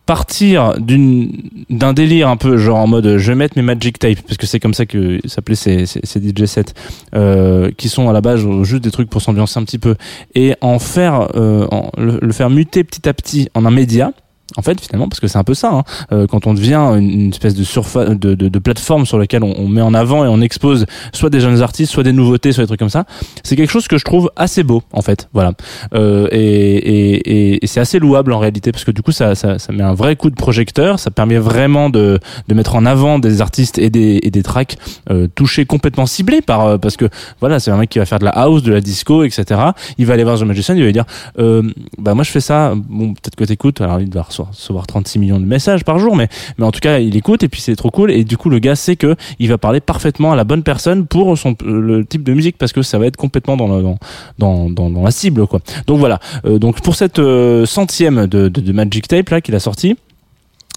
partir 0.06 0.74
d'une 0.80 1.30
d'un 1.68 1.92
délire 1.92 2.28
un 2.28 2.36
peu 2.36 2.56
genre 2.56 2.78
en 2.78 2.86
mode 2.86 3.18
je 3.18 3.30
vais 3.30 3.36
mettre 3.36 3.56
mes 3.56 3.62
magic 3.62 3.98
tape 3.98 4.20
parce 4.22 4.36
que 4.36 4.46
c'est 4.46 4.58
comme 4.58 4.74
ça 4.74 4.84
que 4.84 5.20
s'appelait 5.26 5.54
ces, 5.54 5.86
ces, 5.86 6.20
DJ 6.20 6.46
sets 6.46 6.74
euh, 7.14 7.70
qui 7.76 7.88
sont 7.88 8.08
à 8.08 8.12
la 8.12 8.20
base 8.20 8.44
juste 8.62 8.82
des 8.82 8.90
trucs 8.90 9.08
pour 9.08 9.22
s'ambiancer 9.22 9.60
un 9.60 9.64
petit 9.64 9.78
peu 9.78 9.94
et 10.34 10.54
en 10.60 10.78
faire 10.78 11.28
le 11.36 12.32
faire 12.32 12.50
muter 12.50 12.82
petit 12.82 13.08
à 13.08 13.14
petit 13.14 13.48
en 13.54 13.64
un 13.64 13.70
média 13.70 14.12
en 14.56 14.62
fait 14.62 14.80
finalement 14.80 15.08
parce 15.08 15.20
que 15.20 15.28
c'est 15.28 15.38
un 15.38 15.44
peu 15.44 15.54
ça 15.54 15.70
hein. 15.72 15.84
Euh, 16.12 16.26
quand 16.26 16.46
on 16.46 16.54
devient 16.54 16.94
une, 16.98 17.30
espèce 17.30 17.54
de 17.54 17.64
surface 17.64 18.10
de, 18.10 18.34
de, 18.34 18.48
de 18.48 18.58
plateforme 18.58 19.06
sur 19.06 19.18
laquelle 19.18 19.44
on, 19.44 19.54
on 19.58 19.68
met 19.68 19.80
en 19.80 19.94
avant 19.94 20.24
et 20.24 20.28
on 20.28 20.40
expose 20.40 20.86
soit 21.12 21.30
des 21.30 21.40
jeunes 21.40 21.62
artistes 21.62 21.92
soit 21.92 22.02
des 22.02 22.12
nouveautés 22.12 22.52
soit 22.52 22.64
des 22.64 22.68
trucs 22.68 22.80
comme 22.80 22.88
ça 22.88 23.04
c'est 23.42 23.56
quelque 23.56 23.70
chose 23.70 23.88
que 23.88 23.98
je 23.98 24.04
trouve 24.04 24.30
assez 24.36 24.62
beau 24.62 24.82
en 24.92 25.02
fait 25.02 25.28
voilà. 25.32 25.52
Euh, 25.94 26.28
et, 26.30 26.38
et, 26.38 27.14
et, 27.14 27.64
et 27.64 27.66
c'est 27.66 27.80
assez 27.80 27.98
louable 27.98 28.32
en 28.32 28.38
réalité 28.38 28.72
parce 28.72 28.84
que 28.84 28.90
du 28.90 29.02
coup 29.02 29.12
ça, 29.12 29.34
ça, 29.34 29.58
ça 29.58 29.72
met 29.72 29.82
un 29.82 29.94
vrai 29.94 30.16
coup 30.16 30.30
de 30.30 30.36
projecteur 30.36 30.98
ça 30.98 31.10
permet 31.10 31.38
vraiment 31.38 31.90
de, 31.90 32.18
de 32.48 32.54
mettre 32.54 32.74
en 32.74 32.86
avant 32.86 33.18
des 33.18 33.40
artistes 33.40 33.78
et 33.78 33.90
des, 33.90 34.20
et 34.22 34.30
des 34.30 34.42
tracks 34.42 34.76
euh, 35.10 35.28
touchés 35.34 35.66
complètement 35.66 36.06
ciblés 36.06 36.42
par 36.42 36.66
euh, 36.66 36.78
parce 36.78 36.96
que 36.96 37.08
voilà 37.40 37.60
c'est 37.60 37.70
un 37.70 37.76
mec 37.76 37.90
qui 37.90 37.98
va 37.98 38.06
faire 38.06 38.18
de 38.18 38.24
la 38.24 38.30
house 38.30 38.62
de 38.62 38.72
la 38.72 38.80
disco 38.80 39.24
etc 39.24 39.60
il 39.98 40.06
va 40.06 40.14
aller 40.14 40.24
voir 40.24 40.38
The 40.38 40.42
Magician 40.42 40.74
il 40.74 40.80
va 40.80 40.86
lui 40.86 40.92
dire 40.92 41.04
euh, 41.38 41.62
bah 41.98 42.14
moi 42.14 42.24
je 42.24 42.30
fais 42.30 42.40
ça. 42.40 42.74
Bon 42.76 43.14
peut-être 43.14 43.36
que 43.36 43.44
t'écoutes. 43.44 43.80
Alors 43.80 44.00
il 44.00 44.12
va 44.12 44.22
recevoir, 44.48 44.48
recevoir 44.48 44.86
36 44.86 45.18
millions 45.18 45.40
de 45.40 45.46
messages 45.46 45.84
par 45.84 45.98
jour 45.98 46.16
mais 46.16 46.28
mais 46.58 46.64
en 46.64 46.70
tout 46.70 46.80
cas 46.80 46.98
il 46.98 47.16
écoute 47.16 47.42
et 47.42 47.48
puis 47.48 47.60
c'est 47.60 47.76
trop 47.76 47.90
cool. 47.90 48.10
Et 48.10 48.24
du 48.24 48.36
coup 48.36 48.50
le 48.50 48.58
gars 48.58 48.76
sait 48.76 48.96
que 48.96 49.16
il 49.38 49.48
va 49.48 49.58
parler 49.58 49.80
parfaitement 49.80 50.32
à 50.32 50.36
la 50.36 50.44
bonne 50.44 50.62
personne 50.62 51.06
pour 51.06 51.36
son 51.38 51.56
le 51.64 52.04
type 52.04 52.22
de 52.22 52.32
musique 52.32 52.56
parce 52.58 52.72
que 52.72 52.82
ça 52.82 52.98
va 52.98 53.06
être 53.06 53.16
complètement 53.16 53.56
dans 53.56 53.96
dans, 54.38 54.70
dans, 54.70 54.90
dans, 54.90 55.02
la 55.02 55.10
cible 55.10 55.46
quoi. 55.46 55.60
Donc 55.86 55.98
voilà. 55.98 56.18
Euh, 56.44 56.58
donc 56.58 56.80
pour 56.80 56.94
cette 56.94 57.18
euh, 57.18 57.66
centième 57.66 58.26
de, 58.26 58.48
de, 58.48 58.60
de 58.60 58.72
Magic 58.72 59.08
Tape 59.08 59.28
là 59.30 59.40
qu'il 59.40 59.54
a 59.54 59.60
sorti 59.60 59.96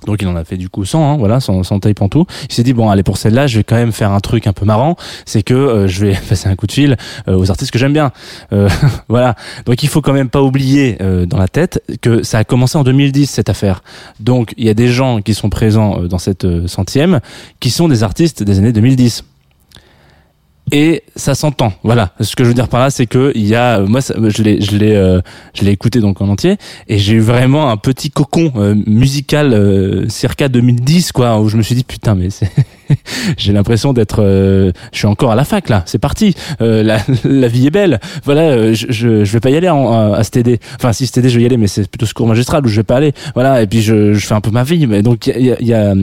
donc 0.05 0.21
il 0.21 0.27
en 0.27 0.35
a 0.35 0.43
fait 0.43 0.57
du 0.57 0.69
coup 0.69 0.85
100, 0.85 1.13
hein, 1.13 1.17
voilà, 1.17 1.39
100, 1.39 1.63
100 1.63 1.79
tape 1.79 2.01
en 2.01 2.09
tout. 2.09 2.25
Il 2.49 2.53
s'est 2.53 2.63
dit 2.63 2.73
bon 2.73 2.89
allez 2.89 3.03
pour 3.03 3.17
celle-là, 3.17 3.47
je 3.47 3.57
vais 3.57 3.63
quand 3.63 3.75
même 3.75 3.91
faire 3.91 4.11
un 4.11 4.19
truc 4.19 4.47
un 4.47 4.53
peu 4.53 4.65
marrant, 4.65 4.95
c'est 5.25 5.43
que 5.43 5.53
euh, 5.53 5.87
je 5.87 6.05
vais 6.05 6.17
passer 6.29 6.49
un 6.49 6.55
coup 6.55 6.67
de 6.67 6.71
fil 6.71 6.97
euh, 7.27 7.37
aux 7.37 7.49
artistes 7.49 7.71
que 7.71 7.79
j'aime 7.79 7.93
bien. 7.93 8.11
Euh, 8.51 8.69
voilà. 9.09 9.35
Donc 9.65 9.83
il 9.83 9.89
faut 9.89 10.01
quand 10.01 10.13
même 10.13 10.29
pas 10.29 10.41
oublier 10.41 10.97
dans 11.27 11.37
la 11.37 11.47
tête 11.47 11.83
que 12.01 12.23
ça 12.23 12.39
a 12.39 12.43
commencé 12.43 12.77
en 12.77 12.83
2010 12.83 13.29
cette 13.29 13.49
affaire. 13.49 13.83
Donc 14.19 14.53
il 14.57 14.65
y 14.65 14.69
a 14.69 14.73
des 14.73 14.87
gens 14.87 15.21
qui 15.21 15.33
sont 15.33 15.49
présents 15.49 16.03
dans 16.03 16.17
cette 16.17 16.45
centième 16.67 17.19
qui 17.59 17.69
sont 17.69 17.87
des 17.87 18.03
artistes 18.03 18.43
des 18.43 18.59
années 18.59 18.73
2010 18.73 19.23
et 20.71 21.03
ça 21.15 21.35
s'entend. 21.35 21.73
Voilà. 21.83 22.13
Ce 22.21 22.35
que 22.35 22.43
je 22.43 22.49
veux 22.49 22.53
dire 22.55 22.67
par 22.69 22.79
là, 22.79 22.89
c'est 22.89 23.05
que 23.05 23.31
il 23.35 23.45
y 23.45 23.55
a, 23.55 23.79
moi, 23.81 24.01
ça- 24.01 24.15
je 24.29 24.43
l'ai, 24.43 24.61
je 24.61 24.77
l'ai, 24.77 24.95
euh, 24.95 25.19
je 25.53 25.63
l'ai 25.63 25.71
écouté 25.71 25.99
donc 25.99 26.21
en 26.21 26.29
entier, 26.29 26.57
et 26.87 26.97
j'ai 26.97 27.13
eu 27.15 27.19
vraiment 27.19 27.69
un 27.69 27.77
petit 27.77 28.09
cocon 28.09 28.51
euh, 28.55 28.75
musical 28.87 29.53
euh, 29.53 30.07
circa 30.09 30.47
2010, 30.49 31.11
quoi, 31.11 31.39
où 31.39 31.49
je 31.49 31.57
me 31.57 31.61
suis 31.63 31.75
dit 31.75 31.83
putain, 31.83 32.15
mais 32.15 32.29
c'est, 32.29 32.49
j'ai 33.37 33.53
l'impression 33.53 33.93
d'être, 33.93 34.21
euh, 34.21 34.71
je 34.91 34.99
suis 34.99 35.07
encore 35.07 35.31
à 35.31 35.35
la 35.35 35.43
fac 35.43 35.69
là. 35.69 35.83
C'est 35.85 35.99
parti. 35.99 36.35
Euh, 36.61 36.83
la, 36.83 36.97
la 37.23 37.47
vie 37.47 37.67
est 37.67 37.71
belle. 37.71 37.99
Voilà. 38.23 38.41
euh, 38.41 38.73
je, 38.73 38.87
je, 38.89 39.23
je 39.23 39.31
vais 39.33 39.39
pas 39.39 39.49
y 39.49 39.55
aller 39.55 39.69
en, 39.69 40.13
à 40.13 40.23
STD. 40.23 40.59
Enfin, 40.75 40.93
si 40.93 41.07
STD, 41.07 41.29
je 41.29 41.37
vais 41.37 41.43
y 41.43 41.45
aller, 41.45 41.57
mais 41.57 41.67
c'est 41.67 41.89
plutôt 41.89 42.05
ce 42.05 42.13
cours 42.13 42.27
magistral 42.27 42.65
où 42.65 42.69
je 42.69 42.75
vais 42.75 42.83
pas 42.83 42.97
aller. 42.97 43.13
Voilà. 43.33 43.61
Et 43.61 43.67
puis 43.67 43.81
je, 43.81 44.13
je 44.13 44.25
fais 44.25 44.33
un 44.35 44.41
peu 44.41 44.51
ma 44.51 44.63
vie. 44.63 44.87
Mais 44.87 45.01
donc 45.01 45.27
il 45.27 45.45
y 45.45 45.51
a, 45.51 45.61
y 45.61 45.73
a, 45.73 45.93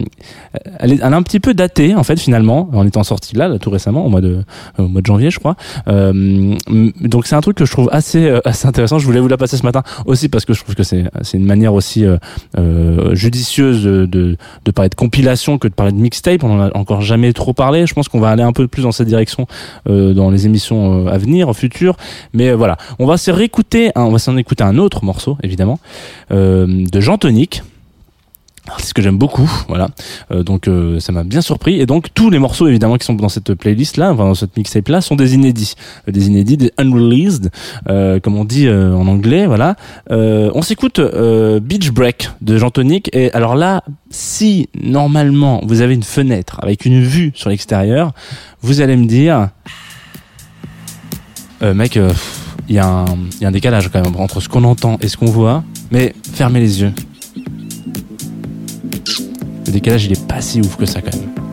elle 0.78 0.92
est, 0.92 1.00
elle 1.02 1.12
est 1.12 1.16
un 1.16 1.23
petit 1.23 1.40
peu 1.40 1.54
datée 1.54 1.94
en 1.94 2.02
fait 2.02 2.18
finalement 2.18 2.68
en 2.73 2.87
étant 2.87 3.02
sortie 3.04 3.37
là, 3.37 3.49
là 3.49 3.59
tout 3.59 3.70
récemment 3.70 4.04
au 4.04 4.09
mois 4.09 4.20
de 4.20 4.42
au 4.78 4.88
mois 4.88 5.00
de 5.00 5.06
janvier 5.06 5.30
je 5.30 5.38
crois 5.38 5.56
euh, 5.88 6.54
donc 7.00 7.26
c'est 7.26 7.35
un 7.35 7.40
truc 7.40 7.56
que 7.56 7.64
je 7.64 7.70
trouve 7.70 7.88
assez 7.92 8.26
euh, 8.26 8.40
assez 8.44 8.66
intéressant 8.66 8.99
je 8.99 9.06
voulais 9.06 9.20
vous 9.20 9.28
la 9.28 9.37
passer 9.37 9.56
ce 9.56 9.62
matin 9.62 9.82
aussi 10.06 10.28
parce 10.28 10.44
que 10.44 10.52
je 10.54 10.62
trouve 10.62 10.75
que 10.75 10.82
c'est 10.82 11.04
c'est 11.23 11.37
une 11.38 11.47
manière 11.47 11.75
aussi 11.75 12.04
euh, 12.04 12.16
euh, 12.59 13.14
judicieuse 13.14 13.85
de, 13.85 14.06
de 14.06 14.70
parler 14.70 14.88
de 14.88 14.94
compilation 14.94 15.59
que 15.59 15.68
de 15.68 15.75
parler 15.75 15.92
de 15.92 15.99
mixtape 15.99 16.42
encore 16.80 17.02
jamais 17.02 17.32
trop 17.32 17.52
parlé. 17.52 17.87
Je 17.87 17.94
pense 17.94 18.08
qu'on 18.08 18.20
va 18.20 18.30
aller 18.30 18.42
un 18.42 18.52
peu 18.52 18.66
plus 18.66 18.82
dans 18.82 18.92
cette 18.92 19.08
direction 19.08 19.46
euh, 19.88 20.12
dans 20.14 20.30
les 20.30 20.46
émissions 20.46 21.06
euh, 21.06 21.10
à 21.10 21.18
venir 21.18 21.52
futures 21.54 21.96
mais 22.32 22.49
euh, 22.49 22.56
voilà. 22.56 22.76
On 22.99 23.06
va 23.06 23.16
se 23.16 23.30
réécouter 23.30 23.90
on 23.94 24.10
va 24.10 24.18
s'en 24.18 24.37
écouter 24.37 24.64
un 24.64 24.78
autre 24.78 25.04
morceau 25.04 25.37
évidemment 25.42 25.78
de 26.30 27.00
Jean 27.00 27.18
Tonic 27.18 27.62
c'est 28.79 28.87
ce 28.88 28.95
que 28.95 29.02
j'aime 29.02 29.19
beaucoup, 29.19 29.50
voilà. 29.69 29.88
Euh, 30.31 30.43
donc 30.43 30.69
euh, 30.69 31.00
ça 31.00 31.12
m'a 31.12 31.25
bien 31.25 31.40
surpris. 31.40 31.81
Et 31.81 31.87
donc 31.87 32.09
tous 32.14 32.31
les 32.31 32.38
morceaux 32.38 32.69
évidemment 32.69 32.97
qui 32.99 33.07
sont 33.07 33.14
dans 33.14 33.29
cette 33.29 33.55
playlist 33.55 33.97
là, 33.97 34.12
enfin, 34.12 34.25
dans 34.25 34.35
cette 34.35 34.57
mixtape 34.57 34.88
là, 34.88 35.00
sont 35.00 35.17
des 35.17 35.35
inédits, 35.35 35.75
Euh, 36.07 36.12
des 36.12 36.26
inédits, 36.26 36.57
des 36.57 36.73
unreleased, 36.79 37.50
euh, 37.88 38.21
comme 38.21 38.37
on 38.37 38.45
dit 38.45 38.67
euh, 38.67 38.95
en 38.95 39.07
anglais, 39.07 39.47
voilà. 39.47 39.76
Euh, 40.11 40.50
on 40.55 40.62
s'écoute 40.62 41.00
Beach 41.62 41.90
Break 41.90 42.31
de 42.40 42.59
Jean 42.59 42.71
Tonic. 42.71 43.11
Et 43.14 43.33
alors 43.33 43.55
là, 43.55 43.83
si 44.11 44.69
normalement 44.81 45.61
vous 45.67 45.81
avez 45.81 45.95
une 45.95 46.02
fenêtre 46.02 46.59
avec 46.62 46.85
une 46.85 47.02
vue 47.02 47.33
sur 47.35 47.50
l'extérieur, 47.50 48.12
vous 48.62 48.81
allez 48.81 48.97
me 48.97 49.07
dire, 49.07 49.49
mec, 51.62 51.97
il 51.97 52.75
y, 52.75 52.75
y 52.75 52.79
a 52.79 53.05
un 53.43 53.50
décalage 53.50 53.88
quand 53.90 54.02
même 54.02 54.17
entre 54.17 54.40
ce 54.40 54.49
qu'on 54.49 54.64
entend 54.64 54.99
et 55.00 55.09
ce 55.09 55.17
qu'on 55.17 55.26
voit. 55.26 55.64
Mais 55.90 56.14
fermez 56.33 56.61
les 56.61 56.83
yeux. 56.83 56.93
Le 59.70 59.74
décalage, 59.74 60.06
il 60.06 60.10
est 60.10 60.26
pas 60.26 60.40
si 60.40 60.60
ouf 60.60 60.74
que 60.74 60.84
ça 60.84 61.00
quand 61.00 61.16
même. 61.16 61.50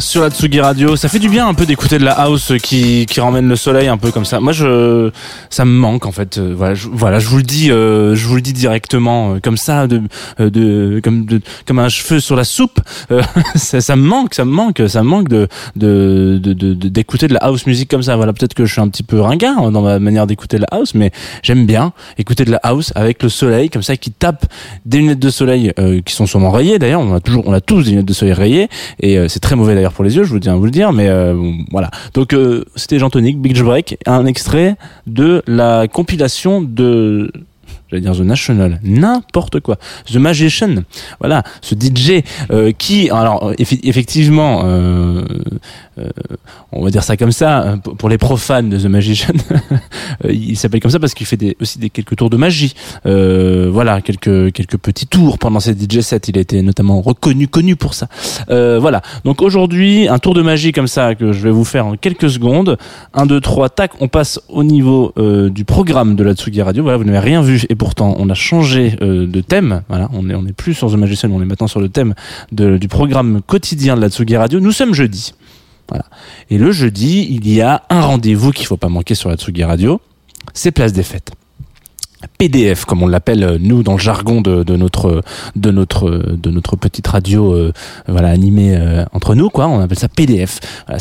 Sur 0.00 0.22
la 0.22 0.30
Tsugi 0.30 0.60
Radio. 0.60 0.96
Ça 0.96 1.08
fait 1.08 1.18
du 1.18 1.28
bien 1.28 1.46
un 1.46 1.54
peu 1.54 1.66
d'écouter 1.66 1.98
de 1.98 2.04
la 2.04 2.12
house 2.12 2.52
qui, 2.62 3.06
qui 3.06 3.20
ramène 3.20 3.46
le 3.48 3.54
soleil 3.56 3.86
un 3.88 3.98
peu 3.98 4.10
comme 4.10 4.24
ça. 4.24 4.40
Moi, 4.40 4.52
je, 4.52 5.10
ça 5.50 5.64
me 5.64 5.70
manque 5.70 6.06
en 6.06 6.12
fait. 6.12 6.38
Euh, 6.38 6.54
Voilà, 6.56 6.74
je, 6.74 6.88
voilà, 6.90 7.18
je 7.18 7.28
vous 7.28 7.36
le 7.36 7.42
dis, 7.42 7.70
euh, 7.70 8.14
je 8.16 8.26
vous 8.26 8.34
le 8.34 8.40
dis 8.40 8.52
directement, 8.52 9.34
euh, 9.34 9.38
comme 9.42 9.56
ça, 9.56 9.86
de, 9.86 10.02
euh, 10.40 10.50
de, 10.50 11.00
comme, 11.04 11.24
de, 11.26 11.40
comme 11.66 11.78
un 11.78 11.88
cheveu 11.88 12.18
sur 12.20 12.34
la 12.36 12.44
soupe. 12.44 12.80
Ça, 13.54 13.80
ça 13.80 13.94
me 13.96 14.02
manque, 14.02 14.34
ça 14.34 14.44
me 14.44 14.50
manque, 14.50 14.82
ça 14.88 15.02
me 15.02 15.08
manque 15.08 15.28
de, 15.28 15.46
de, 15.76 16.38
de, 16.42 16.52
de- 16.52 16.74
de- 16.74 16.88
d'écouter 16.88 17.28
de 17.28 17.34
la 17.34 17.40
house 17.40 17.66
music 17.66 17.90
comme 17.90 18.02
ça. 18.02 18.16
Voilà, 18.16 18.32
peut-être 18.32 18.54
que 18.54 18.64
je 18.64 18.72
suis 18.72 18.80
un 18.80 18.88
petit 18.88 19.02
peu 19.02 19.20
ringard 19.20 19.70
dans 19.70 19.82
ma 19.82 19.98
manière 19.98 20.26
d'écouter 20.26 20.58
la 20.58 20.66
house, 20.70 20.94
mais 20.94 21.10
j'aime 21.42 21.66
bien 21.66 21.92
écouter 22.18 22.44
de 22.44 22.50
la 22.50 22.58
house 22.62 22.92
avec 22.94 23.22
le 23.22 23.28
soleil 23.28 23.68
comme 23.70 23.82
ça 23.82 23.96
qui 23.96 24.10
tape 24.10 24.46
des 24.86 24.98
lunettes 24.98 25.18
de 25.18 25.30
soleil 25.30 25.72
qui 26.04 26.14
sont 26.14 26.26
sûrement 26.26 26.50
rayées 26.50 26.78
d'ailleurs. 26.78 27.00
On 27.00 27.14
a 27.14 27.20
toujours, 27.20 27.46
on 27.46 27.52
a 27.52 27.60
tous 27.60 27.82
des 27.84 27.90
lunettes 27.90 28.06
de 28.06 28.12
soleil 28.12 28.34
rayées 28.34 28.68
et 29.00 29.28
c'est 29.28 29.40
très 29.40 29.56
mauvais 29.56 29.74
d'ailleurs 29.74 29.89
pour 29.92 30.04
les 30.04 30.16
yeux. 30.16 30.24
Je 30.24 30.30
vous 30.30 30.38
tiens 30.38 30.54
à 30.54 30.56
vous 30.56 30.64
le 30.64 30.70
dire, 30.70 30.92
mais 30.92 31.08
euh, 31.08 31.34
voilà. 31.70 31.90
Donc 32.14 32.32
euh, 32.32 32.64
c'était 32.76 32.98
Jean 32.98 33.10
Tonic, 33.10 33.40
Beach 33.40 33.62
Break, 33.62 33.98
un 34.06 34.26
extrait 34.26 34.76
de 35.06 35.42
la 35.46 35.88
compilation 35.88 36.60
de 36.60 37.32
j'allais 37.90 38.02
dire 38.02 38.12
The 38.14 38.20
National, 38.20 38.80
n'importe 38.82 39.60
quoi. 39.60 39.76
The 40.10 40.16
Magician, 40.16 40.76
voilà, 41.20 41.42
ce 41.60 41.74
DJ 41.74 42.22
euh, 42.50 42.72
qui, 42.72 43.10
alors 43.10 43.52
effi- 43.54 43.80
effectivement, 43.82 44.62
euh, 44.64 45.24
euh, 45.98 46.04
on 46.72 46.82
va 46.84 46.90
dire 46.90 47.02
ça 47.02 47.16
comme 47.16 47.32
ça, 47.32 47.62
euh, 47.62 47.76
pour 47.76 48.08
les 48.08 48.18
profanes 48.18 48.70
de 48.70 48.78
The 48.78 48.86
Magician, 48.86 49.34
euh, 50.24 50.32
il 50.32 50.56
s'appelle 50.56 50.80
comme 50.80 50.90
ça 50.90 50.98
parce 51.00 51.14
qu'il 51.14 51.26
fait 51.26 51.56
aussi 51.60 51.78
des 51.78 51.90
quelques 51.90 52.16
tours 52.16 52.30
de 52.30 52.36
magie. 52.36 52.74
Euh, 53.06 53.68
voilà, 53.72 54.00
quelques 54.00 54.52
quelques 54.52 54.78
petits 54.78 55.06
tours 55.06 55.38
pendant 55.38 55.60
ses 55.60 55.72
DJ 55.72 56.00
sets. 56.00 56.20
Il 56.28 56.38
a 56.38 56.40
été 56.40 56.62
notamment 56.62 57.00
reconnu, 57.00 57.48
connu 57.48 57.76
pour 57.76 57.94
ça. 57.94 58.08
Euh, 58.50 58.78
voilà. 58.80 59.02
Donc 59.24 59.42
aujourd'hui, 59.42 60.08
un 60.08 60.18
tour 60.18 60.34
de 60.34 60.42
magie 60.42 60.72
comme 60.72 60.86
ça 60.86 61.14
que 61.14 61.32
je 61.32 61.40
vais 61.40 61.50
vous 61.50 61.64
faire 61.64 61.86
en 61.86 61.96
quelques 61.96 62.30
secondes. 62.30 62.78
1, 63.14 63.26
2, 63.26 63.40
3, 63.40 63.68
tac, 63.70 63.92
on 64.00 64.08
passe 64.08 64.40
au 64.48 64.62
niveau 64.64 65.12
euh, 65.18 65.50
du 65.50 65.64
programme 65.64 66.14
de 66.14 66.22
la 66.24 66.34
Tsugi 66.34 66.62
Radio. 66.62 66.82
Voilà, 66.82 66.98
vous 66.98 67.04
n'avez 67.04 67.18
rien 67.18 67.42
vu 67.42 67.62
pourtant 67.80 68.14
on 68.18 68.28
a 68.28 68.34
changé 68.34 68.94
euh, 69.00 69.26
de 69.26 69.40
thème. 69.40 69.80
Voilà, 69.88 70.10
on 70.12 70.28
est 70.28 70.34
on 70.34 70.46
est 70.46 70.52
plus 70.52 70.74
sur 70.74 70.92
The 70.92 70.96
Magician, 70.96 71.30
on 71.30 71.40
est 71.40 71.46
maintenant 71.46 71.66
sur 71.66 71.80
le 71.80 71.88
thème 71.88 72.14
du 72.52 72.88
programme 72.88 73.40
quotidien 73.40 73.96
de 73.96 74.02
la 74.02 74.10
Tsugi 74.10 74.36
Radio. 74.36 74.60
Nous 74.60 74.72
sommes 74.72 74.92
jeudi. 74.92 75.32
Voilà. 75.88 76.04
Et 76.50 76.58
le 76.58 76.72
jeudi, 76.72 77.26
il 77.30 77.48
y 77.48 77.62
a 77.62 77.84
un 77.88 78.02
rendez-vous 78.02 78.52
qu'il 78.52 78.66
faut 78.66 78.76
pas 78.76 78.90
manquer 78.90 79.14
sur 79.14 79.30
la 79.30 79.36
Tsugi 79.36 79.64
Radio. 79.64 79.98
C'est 80.52 80.72
Place 80.72 80.92
des 80.92 81.02
Fêtes. 81.02 81.32
PDF 82.38 82.84
comme 82.84 83.02
on 83.02 83.06
l'appelle 83.08 83.42
euh, 83.44 83.58
nous 83.60 83.82
dans 83.82 83.92
le 83.94 83.98
jargon 83.98 84.40
de, 84.40 84.62
de 84.62 84.76
notre 84.76 85.22
de 85.56 85.70
notre 85.70 86.10
de 86.10 86.50
notre 86.50 86.76
petite 86.76 87.06
radio 87.06 87.52
euh, 87.54 87.72
voilà 88.08 88.28
animée 88.28 88.76
euh, 88.76 89.04
entre 89.12 89.34
nous 89.34 89.48
quoi. 89.50 89.66
On 89.68 89.80
appelle 89.80 89.98
ça 89.98 90.08
PDF 90.08 90.60
voilà, 90.86 91.00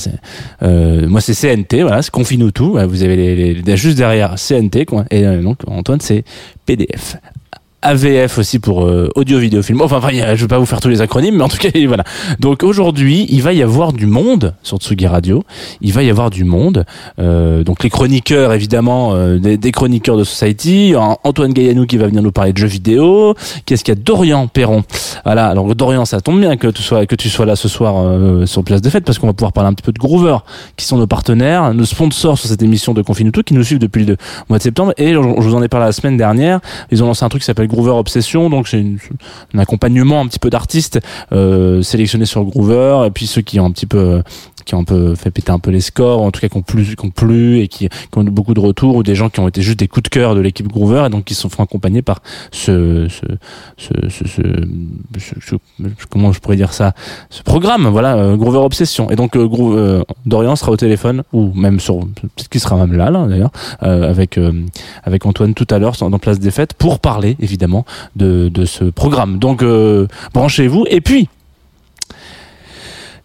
euh, 0.64 1.08
moi 1.08 1.22
c'est 1.22 1.34
CNT 1.34 1.82
voilà 1.84 2.02
c'est 2.02 2.12
confine 2.12 2.52
tout. 2.52 2.78
Vous 2.88 3.04
avez 3.04 3.16
les, 3.16 3.36
les- 3.36 3.54
les- 3.56 3.78
juste 3.78 3.98
derrière 3.98 4.36
CNT 4.36 4.86
quoi. 4.86 5.06
Et 5.12 5.26
euh, 5.26 5.42
donc 5.42 5.58
Antoine 5.68 6.00
c'est 6.02 6.24
PDF 6.66 7.18
AVF 7.82 8.38
aussi 8.38 8.60
pour 8.60 8.86
euh, 8.86 9.10
audio 9.16 9.40
vidéo 9.40 9.62
film. 9.62 9.82
Enfin, 9.82 9.98
enfin, 9.98 10.10
je 10.12 10.42
vais 10.42 10.48
pas 10.48 10.60
vous 10.60 10.66
faire 10.66 10.82
tous 10.82 10.90
les 10.90 11.02
acronymes, 11.02 11.38
mais 11.38 11.44
en 11.44 11.48
tout 11.48 11.58
cas, 11.58 11.70
voilà. 11.88 12.04
Donc 12.40 12.64
aujourd'hui, 12.64 13.26
il 13.30 13.42
va 13.42 13.54
y 13.54 13.62
avoir 13.62 13.94
du 13.94 14.06
monde 14.06 14.54
sur 14.64 14.78
Tsugi 14.78 15.08
Radio. 15.08 15.44
Il 15.82 15.94
va 15.94 16.04
y 16.04 16.10
avoir 16.10 16.30
du 16.30 16.44
monde. 16.44 16.86
Euh, 17.20 17.64
donc 17.64 17.84
les 17.84 17.90
chroniqueurs, 17.90 18.54
évidemment, 18.54 19.14
euh, 19.14 19.38
des, 19.40 19.72
chroniqueurs 19.72 20.18
de 20.18 20.24
Society. 20.24 20.94
Antoine 21.24 21.54
Gaillanou 21.54 21.86
qui 21.86 21.98
va 21.98 22.08
venir 22.08 22.22
nous 22.22 22.32
parler 22.32 22.52
de 22.52 22.58
jeux 22.58 22.68
vidéo. 22.68 23.34
Qu'est-ce 23.66 23.84
qu'il 23.84 23.94
y 23.94 23.98
a 23.98 24.02
Dorian 24.02 24.48
Perron? 24.48 24.84
Voilà. 25.24 25.48
Alors 25.48 25.74
Dorian, 25.76 26.04
ça 26.06 26.20
tombe 26.20 26.40
bien 26.40 26.58
que 26.58 26.68
tu 26.68 26.84
sois 26.84 27.06
que 27.06 27.16
tu 27.16 27.30
sois 27.30 27.46
là 27.46 27.56
ce 27.56 27.70
soir 27.70 27.96
euh, 27.98 28.46
sur 28.46 28.64
Place 28.64 28.82
des 28.82 28.90
Fêtes 28.90 29.06
parce 29.06 29.20
qu'on 29.20 29.28
va 29.28 29.34
pouvoir 29.34 29.54
parler 29.54 29.70
un 29.70 29.74
petit 29.74 29.84
peu 29.84 29.94
de 29.94 30.00
Groover, 30.00 30.38
qui 30.76 30.86
sont 30.86 30.98
nos 30.98 31.08
partenaires, 31.08 31.74
nos 31.74 31.86
sponsors 31.86 32.38
sur 32.38 32.50
cette 32.50 32.62
émission 32.62 32.94
de 32.94 33.02
Confine 33.02 33.32
tout, 33.32 33.44
qui 33.44 33.54
nous 33.54 33.64
suivent 33.64 33.80
depuis 33.80 34.06
le 34.06 34.18
mois 34.50 34.58
de 34.58 34.64
septembre. 34.64 34.94
Et 34.98 35.14
je 35.14 35.18
vous 35.18 35.56
en 35.56 35.64
ai 35.64 35.70
parlé 35.70 35.86
la 35.86 35.94
semaine 35.94 36.18
dernière. 36.18 36.60
Ils 36.92 37.02
ont 37.04 37.08
lancé 37.08 37.24
un 37.24 37.30
truc 37.30 37.42
qui 37.42 37.46
s'appelle 37.46 37.69
Groover 37.70 37.92
Obsession, 37.92 38.50
donc 38.50 38.68
c'est 38.68 38.84
un 39.54 39.60
accompagnement 39.60 40.22
un 40.22 40.28
petit 40.28 40.40
peu 40.40 40.50
d'artistes 40.50 41.00
euh, 41.32 41.82
sélectionnés 41.82 42.26
sur 42.26 42.44
Groover, 42.44 43.06
et 43.08 43.12
puis 43.12 43.28
ceux 43.28 43.42
qui 43.42 43.60
ont 43.60 43.66
un 43.66 43.72
petit 43.72 43.86
peu 43.86 44.22
qui 44.66 44.76
ont 44.76 44.80
un 44.80 44.84
peu 44.84 45.16
fait 45.16 45.32
péter 45.32 45.52
un 45.52 45.58
peu 45.58 45.72
les 45.72 45.82
scores, 45.82 46.22
en 46.22 46.32
tout 46.32 46.42
cas 46.42 46.50
qui 46.50 46.58
ont 46.58 46.62
plu, 46.62 46.96
qui 46.96 47.06
ont 47.06 47.10
plu 47.10 47.60
et 47.60 47.68
qui, 47.68 47.90
ont 48.16 48.22
eu 48.22 48.30
beaucoup 48.30 48.54
de 48.54 48.60
retours, 48.60 48.96
ou 48.96 49.04
des 49.04 49.16
gens 49.16 49.30
qui 49.30 49.40
ont 49.40 49.48
été 49.48 49.62
juste 49.62 49.80
des 49.80 49.88
coups 49.88 50.04
de 50.04 50.10
cœur 50.10 50.36
de 50.36 50.42
l'équipe 50.42 50.68
Groover, 50.68 51.06
et 51.08 51.10
donc 51.10 51.26
qui 51.26 51.34
se 51.34 51.48
fait 51.48 51.62
accompagner 51.62 52.02
par 52.02 52.22
ce, 52.52 53.08
comment 56.10 56.32
je 56.32 56.40
pourrais 56.40 56.56
dire 56.56 56.74
ça, 56.74 56.94
ce 57.30 57.42
programme, 57.42 57.88
voilà, 57.88 58.16
euh, 58.16 58.36
Groover 58.36 58.60
Obsession. 58.60 59.10
Et 59.10 59.16
donc 59.16 59.36
euh, 59.36 60.04
Dorian 60.26 60.56
sera 60.56 60.72
au 60.72 60.78
téléphone, 60.78 61.24
ou 61.34 61.52
même 61.54 61.80
sur, 61.80 62.00
peut-être 62.00 62.50
qu'il 62.50 62.62
sera 62.62 62.76
même 62.76 62.96
là, 62.96 63.10
là 63.10 63.26
d'ailleurs, 63.28 63.52
avec 63.80 64.40
avec 65.04 65.26
Antoine 65.26 65.54
tout 65.54 65.68
à 65.70 65.80
l'heure 65.80 65.96
dans 66.00 66.20
Place 66.20 66.40
des 66.40 66.52
Fêtes 66.52 66.74
pour 66.74 67.00
parler 67.00 67.36
évidemment 67.40 67.59
de, 68.16 68.50
de 68.50 68.66
ce 68.66 68.86
programme. 68.86 69.40
Donc 69.40 69.62
euh, 69.62 70.08
branchez-vous 70.34 70.86
et 70.90 71.02
puis 71.02 71.30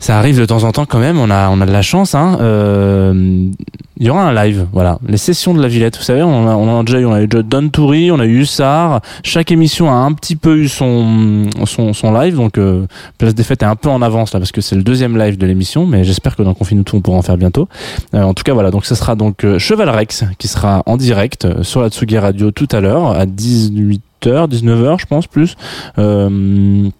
ça 0.05 0.19
arrive 0.19 0.39
de 0.39 0.45
temps 0.45 0.65
en 0.65 0.73
temps 0.73 0.85
quand 0.85 0.99
même, 0.99 1.19
on 1.19 1.31
a 1.31 1.49
on 1.49 1.63
a 1.63 1.67
de 1.67 1.73
la 1.73 1.81
chance 1.81 2.15
hein. 2.15 2.37
Euh, 2.43 3.49
il 3.97 4.07
y 4.07 4.11
aura 4.11 4.25
un 4.25 4.35
live, 4.35 4.67
voilà, 4.73 4.99
les 5.07 5.17
sessions 5.17 5.55
de 5.55 5.63
la 5.63 5.69
Villette, 5.69 5.97
vous 5.97 6.03
savez, 6.03 6.23
on 6.23 6.49
a, 6.49 6.57
on 6.57 6.81
a 6.81 6.83
déjà 6.83 6.99
eu, 6.99 7.07
on 7.07 7.13
a 7.13 7.23
eu 7.23 7.29
Don 7.29 7.69
Toury, 7.69 8.11
on 8.11 8.19
a 8.19 8.27
eu 8.27 8.41
Hussard, 8.41 9.01
chaque 9.23 9.53
émission 9.53 9.89
a 9.89 9.95
un 9.95 10.13
petit 10.13 10.37
peu 10.37 10.59
eu 10.59 10.69
son 10.69 11.45
son, 11.65 11.95
son 11.95 12.13
live, 12.13 12.35
donc 12.35 12.59
euh, 12.59 12.87
Place 13.17 13.35
des 13.35 13.45
Fêtes 13.45 13.63
est 13.63 13.67
un 13.67 13.77
peu 13.77 13.89
en 13.89 14.03
avance 14.03 14.35
là 14.35 14.41
parce 14.41 14.53
que 14.53 14.61
c'est 14.61 14.75
le 14.75 14.83
deuxième 14.83 15.17
live 15.17 15.39
de 15.39 15.47
l'émission, 15.47 15.87
mais 15.87 16.05
j'espère 16.05 16.37
que 16.37 16.43
dans 16.43 16.53
Confine 16.53 16.85
tout 16.85 16.97
on 16.97 17.01
pourra 17.01 17.17
en 17.17 17.23
faire 17.23 17.39
bientôt. 17.39 17.69
Euh, 18.15 18.23
en 18.23 18.35
tout 18.35 18.43
cas 18.43 18.53
voilà, 18.53 18.71
donc 18.71 18.85
ce 18.85 18.95
sera 18.95 19.15
donc 19.15 19.45
euh, 19.45 19.59
Cheval 19.59 19.89
Rex 19.89 20.25
qui 20.39 20.49
sera 20.49 20.83
en 20.85 20.99
direct 20.99 21.47
euh, 21.47 21.63
sur 21.63 21.81
la 21.81 21.89
Tsugi 21.89 22.19
Radio 22.19 22.51
tout 22.51 22.69
à 22.73 22.81
l'heure 22.81 23.13
à 23.13 23.25
18h, 23.25 24.01
19h 24.51 25.01
je 25.01 25.07
pense 25.07 25.29
plus. 25.29 25.57
Euh, 25.99 26.91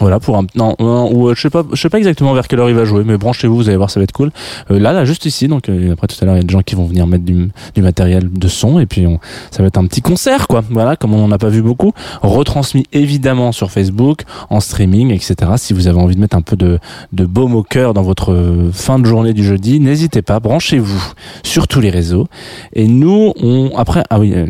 voilà 0.00 0.18
pour 0.18 0.36
un 0.36 0.44
non, 0.56 0.74
non, 0.80 1.12
ou 1.12 1.28
euh, 1.28 1.34
je 1.36 1.42
sais 1.42 1.50
pas 1.50 1.64
je 1.72 1.80
sais 1.80 1.88
pas 1.88 1.98
exactement 1.98 2.32
vers 2.34 2.48
quelle 2.48 2.58
heure 2.58 2.68
il 2.68 2.74
va 2.74 2.84
jouer 2.84 3.04
mais 3.04 3.16
branchez-vous 3.16 3.54
vous 3.54 3.68
allez 3.68 3.76
voir 3.76 3.90
ça 3.90 4.00
va 4.00 4.04
être 4.04 4.12
cool. 4.12 4.32
Euh, 4.70 4.80
là 4.80 4.92
là 4.92 5.04
juste 5.04 5.24
ici 5.24 5.46
donc 5.46 5.68
euh, 5.68 5.92
après 5.92 6.08
tout 6.08 6.16
à 6.20 6.24
l'heure 6.24 6.34
il 6.34 6.38
y 6.38 6.40
a 6.40 6.46
des 6.46 6.52
gens 6.52 6.62
qui 6.62 6.74
vont 6.74 6.84
venir 6.84 7.06
mettre 7.06 7.24
du, 7.24 7.50
du 7.74 7.82
matériel 7.82 8.32
de 8.32 8.48
son 8.48 8.80
et 8.80 8.86
puis 8.86 9.06
on, 9.06 9.20
ça 9.52 9.62
va 9.62 9.68
être 9.68 9.78
un 9.78 9.86
petit 9.86 10.02
concert 10.02 10.48
quoi. 10.48 10.64
Voilà 10.68 10.96
comme 10.96 11.14
on 11.14 11.18
n'en 11.18 11.30
a 11.30 11.38
pas 11.38 11.48
vu 11.48 11.62
beaucoup. 11.62 11.92
Retransmis 12.22 12.84
évidemment 12.92 13.52
sur 13.52 13.70
Facebook 13.70 14.22
en 14.50 14.58
streaming 14.60 15.12
etc 15.12 15.52
si 15.56 15.72
vous 15.74 15.86
avez 15.86 15.98
envie 16.00 16.16
de 16.16 16.20
mettre 16.20 16.36
un 16.36 16.42
peu 16.42 16.56
de, 16.56 16.80
de 17.12 17.24
baume 17.24 17.54
au 17.54 17.62
cœur 17.62 17.94
dans 17.94 18.02
votre 18.02 18.32
euh, 18.32 18.70
fin 18.72 18.98
de 18.98 19.06
journée 19.06 19.32
du 19.32 19.44
jeudi 19.44 19.78
n'hésitez 19.78 20.22
pas 20.22 20.40
branchez-vous 20.40 21.12
sur 21.44 21.68
tous 21.68 21.80
les 21.80 21.90
réseaux. 21.90 22.26
Et 22.72 22.88
nous 22.88 23.32
on 23.40 23.70
après 23.76 24.02
ah 24.10 24.18
oui 24.18 24.32
euh, 24.34 24.46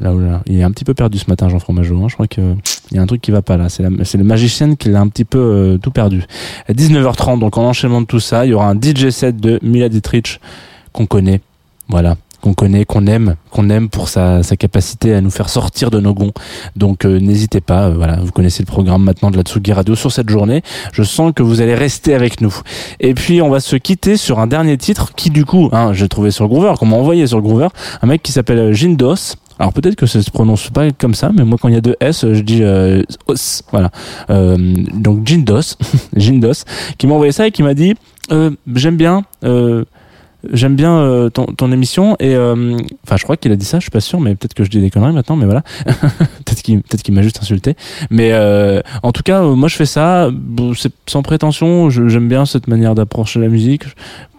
là, 0.00 0.12
oh 0.14 0.18
là, 0.18 0.42
il 0.46 0.58
est 0.58 0.62
un 0.62 0.70
petit 0.70 0.84
peu 0.84 0.94
perdu 0.94 1.18
ce 1.18 1.26
matin 1.28 1.50
Jean 1.50 1.58
Fromageau 1.58 1.96
hein, 2.02 2.06
je 2.08 2.14
crois 2.14 2.26
que 2.26 2.54
il 2.90 2.96
y 2.96 3.00
a 3.00 3.02
un 3.02 3.06
truc 3.06 3.20
qui 3.20 3.30
va 3.30 3.42
pas 3.42 3.56
là. 3.56 3.68
C'est 3.68 3.84
c'est 4.04 4.18
le 4.18 4.24
magicien 4.24 4.74
qui 4.76 4.85
l'a 4.92 5.00
un 5.00 5.08
petit 5.08 5.24
peu 5.24 5.38
euh, 5.38 5.78
tout 5.78 5.90
perdu 5.90 6.24
à 6.68 6.72
19h30 6.72 7.38
donc 7.38 7.58
en 7.58 7.64
enchaînement 7.64 8.00
de 8.00 8.06
tout 8.06 8.20
ça 8.20 8.44
il 8.46 8.50
y 8.50 8.54
aura 8.54 8.68
un 8.68 8.74
DJ 8.74 9.10
set 9.10 9.36
de 9.36 9.58
Mila 9.62 9.88
Dietrich 9.88 10.40
qu'on 10.92 11.06
connaît 11.06 11.40
voilà 11.88 12.16
qu'on 12.46 12.54
connaît, 12.54 12.84
qu'on 12.84 13.06
aime, 13.06 13.34
qu'on 13.50 13.70
aime 13.70 13.88
pour 13.88 14.08
sa, 14.08 14.40
capacité 14.58 15.14
à 15.14 15.20
nous 15.20 15.30
faire 15.30 15.48
sortir 15.48 15.90
de 15.90 15.98
nos 15.98 16.14
gonds. 16.14 16.32
Donc 16.76 17.04
euh, 17.04 17.18
n'hésitez 17.18 17.60
pas, 17.60 17.86
euh, 17.86 17.94
voilà, 17.96 18.20
vous 18.22 18.30
connaissez 18.30 18.62
le 18.62 18.66
programme 18.66 19.02
maintenant 19.02 19.32
de 19.32 19.36
la 19.36 19.42
Tsugi 19.42 19.72
Radio 19.72 19.96
sur 19.96 20.12
cette 20.12 20.28
journée. 20.28 20.62
Je 20.92 21.02
sens 21.02 21.32
que 21.34 21.42
vous 21.42 21.60
allez 21.60 21.74
rester 21.74 22.14
avec 22.14 22.40
nous. 22.40 22.54
Et 23.00 23.14
puis 23.14 23.42
on 23.42 23.50
va 23.50 23.58
se 23.60 23.74
quitter 23.74 24.16
sur 24.16 24.38
un 24.38 24.46
dernier 24.46 24.76
titre 24.78 25.12
qui 25.14 25.30
du 25.30 25.44
coup, 25.44 25.70
hein, 25.72 25.92
j'ai 25.92 26.08
trouvé 26.08 26.30
sur 26.30 26.46
Groover, 26.46 26.74
qu'on 26.78 26.86
m'a 26.86 26.96
envoyé 26.96 27.26
sur 27.26 27.40
Groover, 27.40 27.68
un 28.00 28.06
mec 28.06 28.22
qui 28.22 28.32
s'appelle 28.32 28.72
Jindos. 28.72 29.34
Alors 29.58 29.72
peut-être 29.72 29.96
que 29.96 30.06
ça 30.06 30.22
se 30.22 30.30
prononce 30.30 30.70
pas 30.70 30.90
comme 30.92 31.14
ça, 31.14 31.30
mais 31.34 31.44
moi 31.44 31.58
quand 31.60 31.68
il 31.68 31.74
y 31.74 31.78
a 31.78 31.80
deux 31.80 31.96
S, 32.00 32.26
je 32.32 32.40
dis 32.40 32.62
euh, 32.62 33.02
os, 33.26 33.62
voilà. 33.70 33.90
Euh, 34.30 34.56
donc 34.94 35.26
Jindos, 35.26 35.76
Jindos, 36.16 36.64
qui 36.98 37.06
m'a 37.06 37.14
envoyé 37.14 37.32
ça 37.32 37.46
et 37.46 37.50
qui 37.50 37.62
m'a 37.62 37.74
dit 37.74 37.94
euh, 38.32 38.50
j'aime 38.74 38.96
bien. 38.96 39.24
Euh, 39.44 39.84
J'aime 40.52 40.76
bien 40.76 40.98
euh, 40.98 41.28
ton, 41.28 41.46
ton 41.46 41.72
émission 41.72 42.16
et 42.20 42.34
euh, 42.34 42.76
enfin 43.04 43.16
je 43.16 43.24
crois 43.24 43.36
qu'il 43.36 43.50
a 43.52 43.56
dit 43.56 43.64
ça, 43.64 43.78
je 43.78 43.82
suis 43.82 43.90
pas 43.90 44.00
sûr, 44.00 44.20
mais 44.20 44.34
peut-être 44.34 44.54
que 44.54 44.64
je 44.64 44.70
dis 44.70 44.80
des 44.80 44.90
conneries 44.90 45.12
maintenant, 45.12 45.36
mais 45.36 45.44
voilà, 45.44 45.62
peut-être 45.84 46.62
qu'il 46.62 46.82
peut-être 46.82 47.02
qu'il 47.02 47.14
m'a 47.14 47.22
juste 47.22 47.40
insulté. 47.40 47.74
Mais 48.10 48.30
euh, 48.32 48.80
en 49.02 49.12
tout 49.12 49.22
cas, 49.22 49.42
euh, 49.42 49.54
moi 49.54 49.68
je 49.68 49.76
fais 49.76 49.86
ça, 49.86 50.30
c'est 50.76 50.92
sans 51.08 51.22
prétention. 51.22 51.90
J'aime 51.90 52.28
bien 52.28 52.46
cette 52.46 52.68
manière 52.68 52.94
d'approcher 52.94 53.40
la 53.40 53.48
musique. 53.48 53.84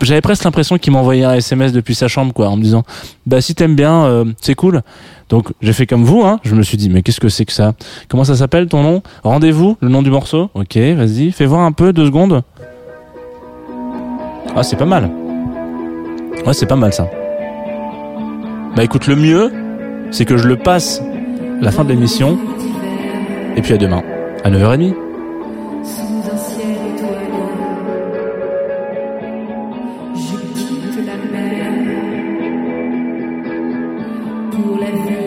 J'avais 0.02 0.22
presque 0.22 0.44
l'impression 0.44 0.78
qu'il 0.78 0.94
m'envoyait 0.94 1.26
un 1.26 1.34
SMS 1.34 1.74
depuis 1.74 1.96
sa 1.96 2.08
chambre, 2.08 2.34
quoi, 2.34 2.50
en 2.50 2.58
me 2.58 2.64
disant 2.64 2.84
bah 3.26 3.42
si 3.42 3.56
t'aimes 3.56 3.76
bien, 3.76 4.06
euh, 4.06 4.26
c'est 4.42 4.56
cool. 4.56 4.82
Donc 5.30 5.52
j'ai 5.62 5.74
fait 5.74 5.88
comme 5.88 6.06
vous, 6.06 6.22
hein. 6.22 6.40
Je 6.44 6.56
me 6.56 6.62
suis 6.62 6.78
dit 6.78 6.90
mais 6.90 7.02
qu'est-ce 7.02 7.20
que 7.20 7.30
c'est 7.30 7.46
que 7.46 7.54
ça? 7.54 7.74
Comment 8.08 8.24
ça 8.24 8.36
s'appelle 8.36 8.68
ton 8.68 8.84
nom? 8.84 9.02
Rendez-vous, 9.24 9.78
le 9.82 9.90
nom 9.90 10.02
du 10.02 10.10
morceau? 10.10 10.50
Ok, 10.54 10.78
vas-y, 10.78 11.32
fais 11.32 11.46
voir 11.46 11.62
un 11.62 11.72
peu 11.72 11.92
deux 11.92 12.06
secondes. 12.06 12.44
Ah 14.56 14.64
c'est 14.64 14.78
pas 14.78 14.86
mal. 14.86 15.27
Ouais, 16.46 16.54
c'est 16.54 16.66
pas 16.66 16.76
mal 16.76 16.94
ça. 16.94 17.10
Bah 18.76 18.84
écoute, 18.84 19.08
le 19.08 19.16
mieux, 19.16 19.52
c'est 20.12 20.26
que 20.26 20.38
je 20.38 20.48
le 20.48 20.56
passe 20.56 21.02
la 21.62 21.72
fin 21.72 21.84
de 21.84 21.90
l'émission. 21.90 22.38
Et 23.56 23.62
puis 23.62 23.74
à 23.74 23.78
demain, 23.78 24.04
à 24.44 24.52
9h30. 24.52 24.94
pour. 34.58 35.27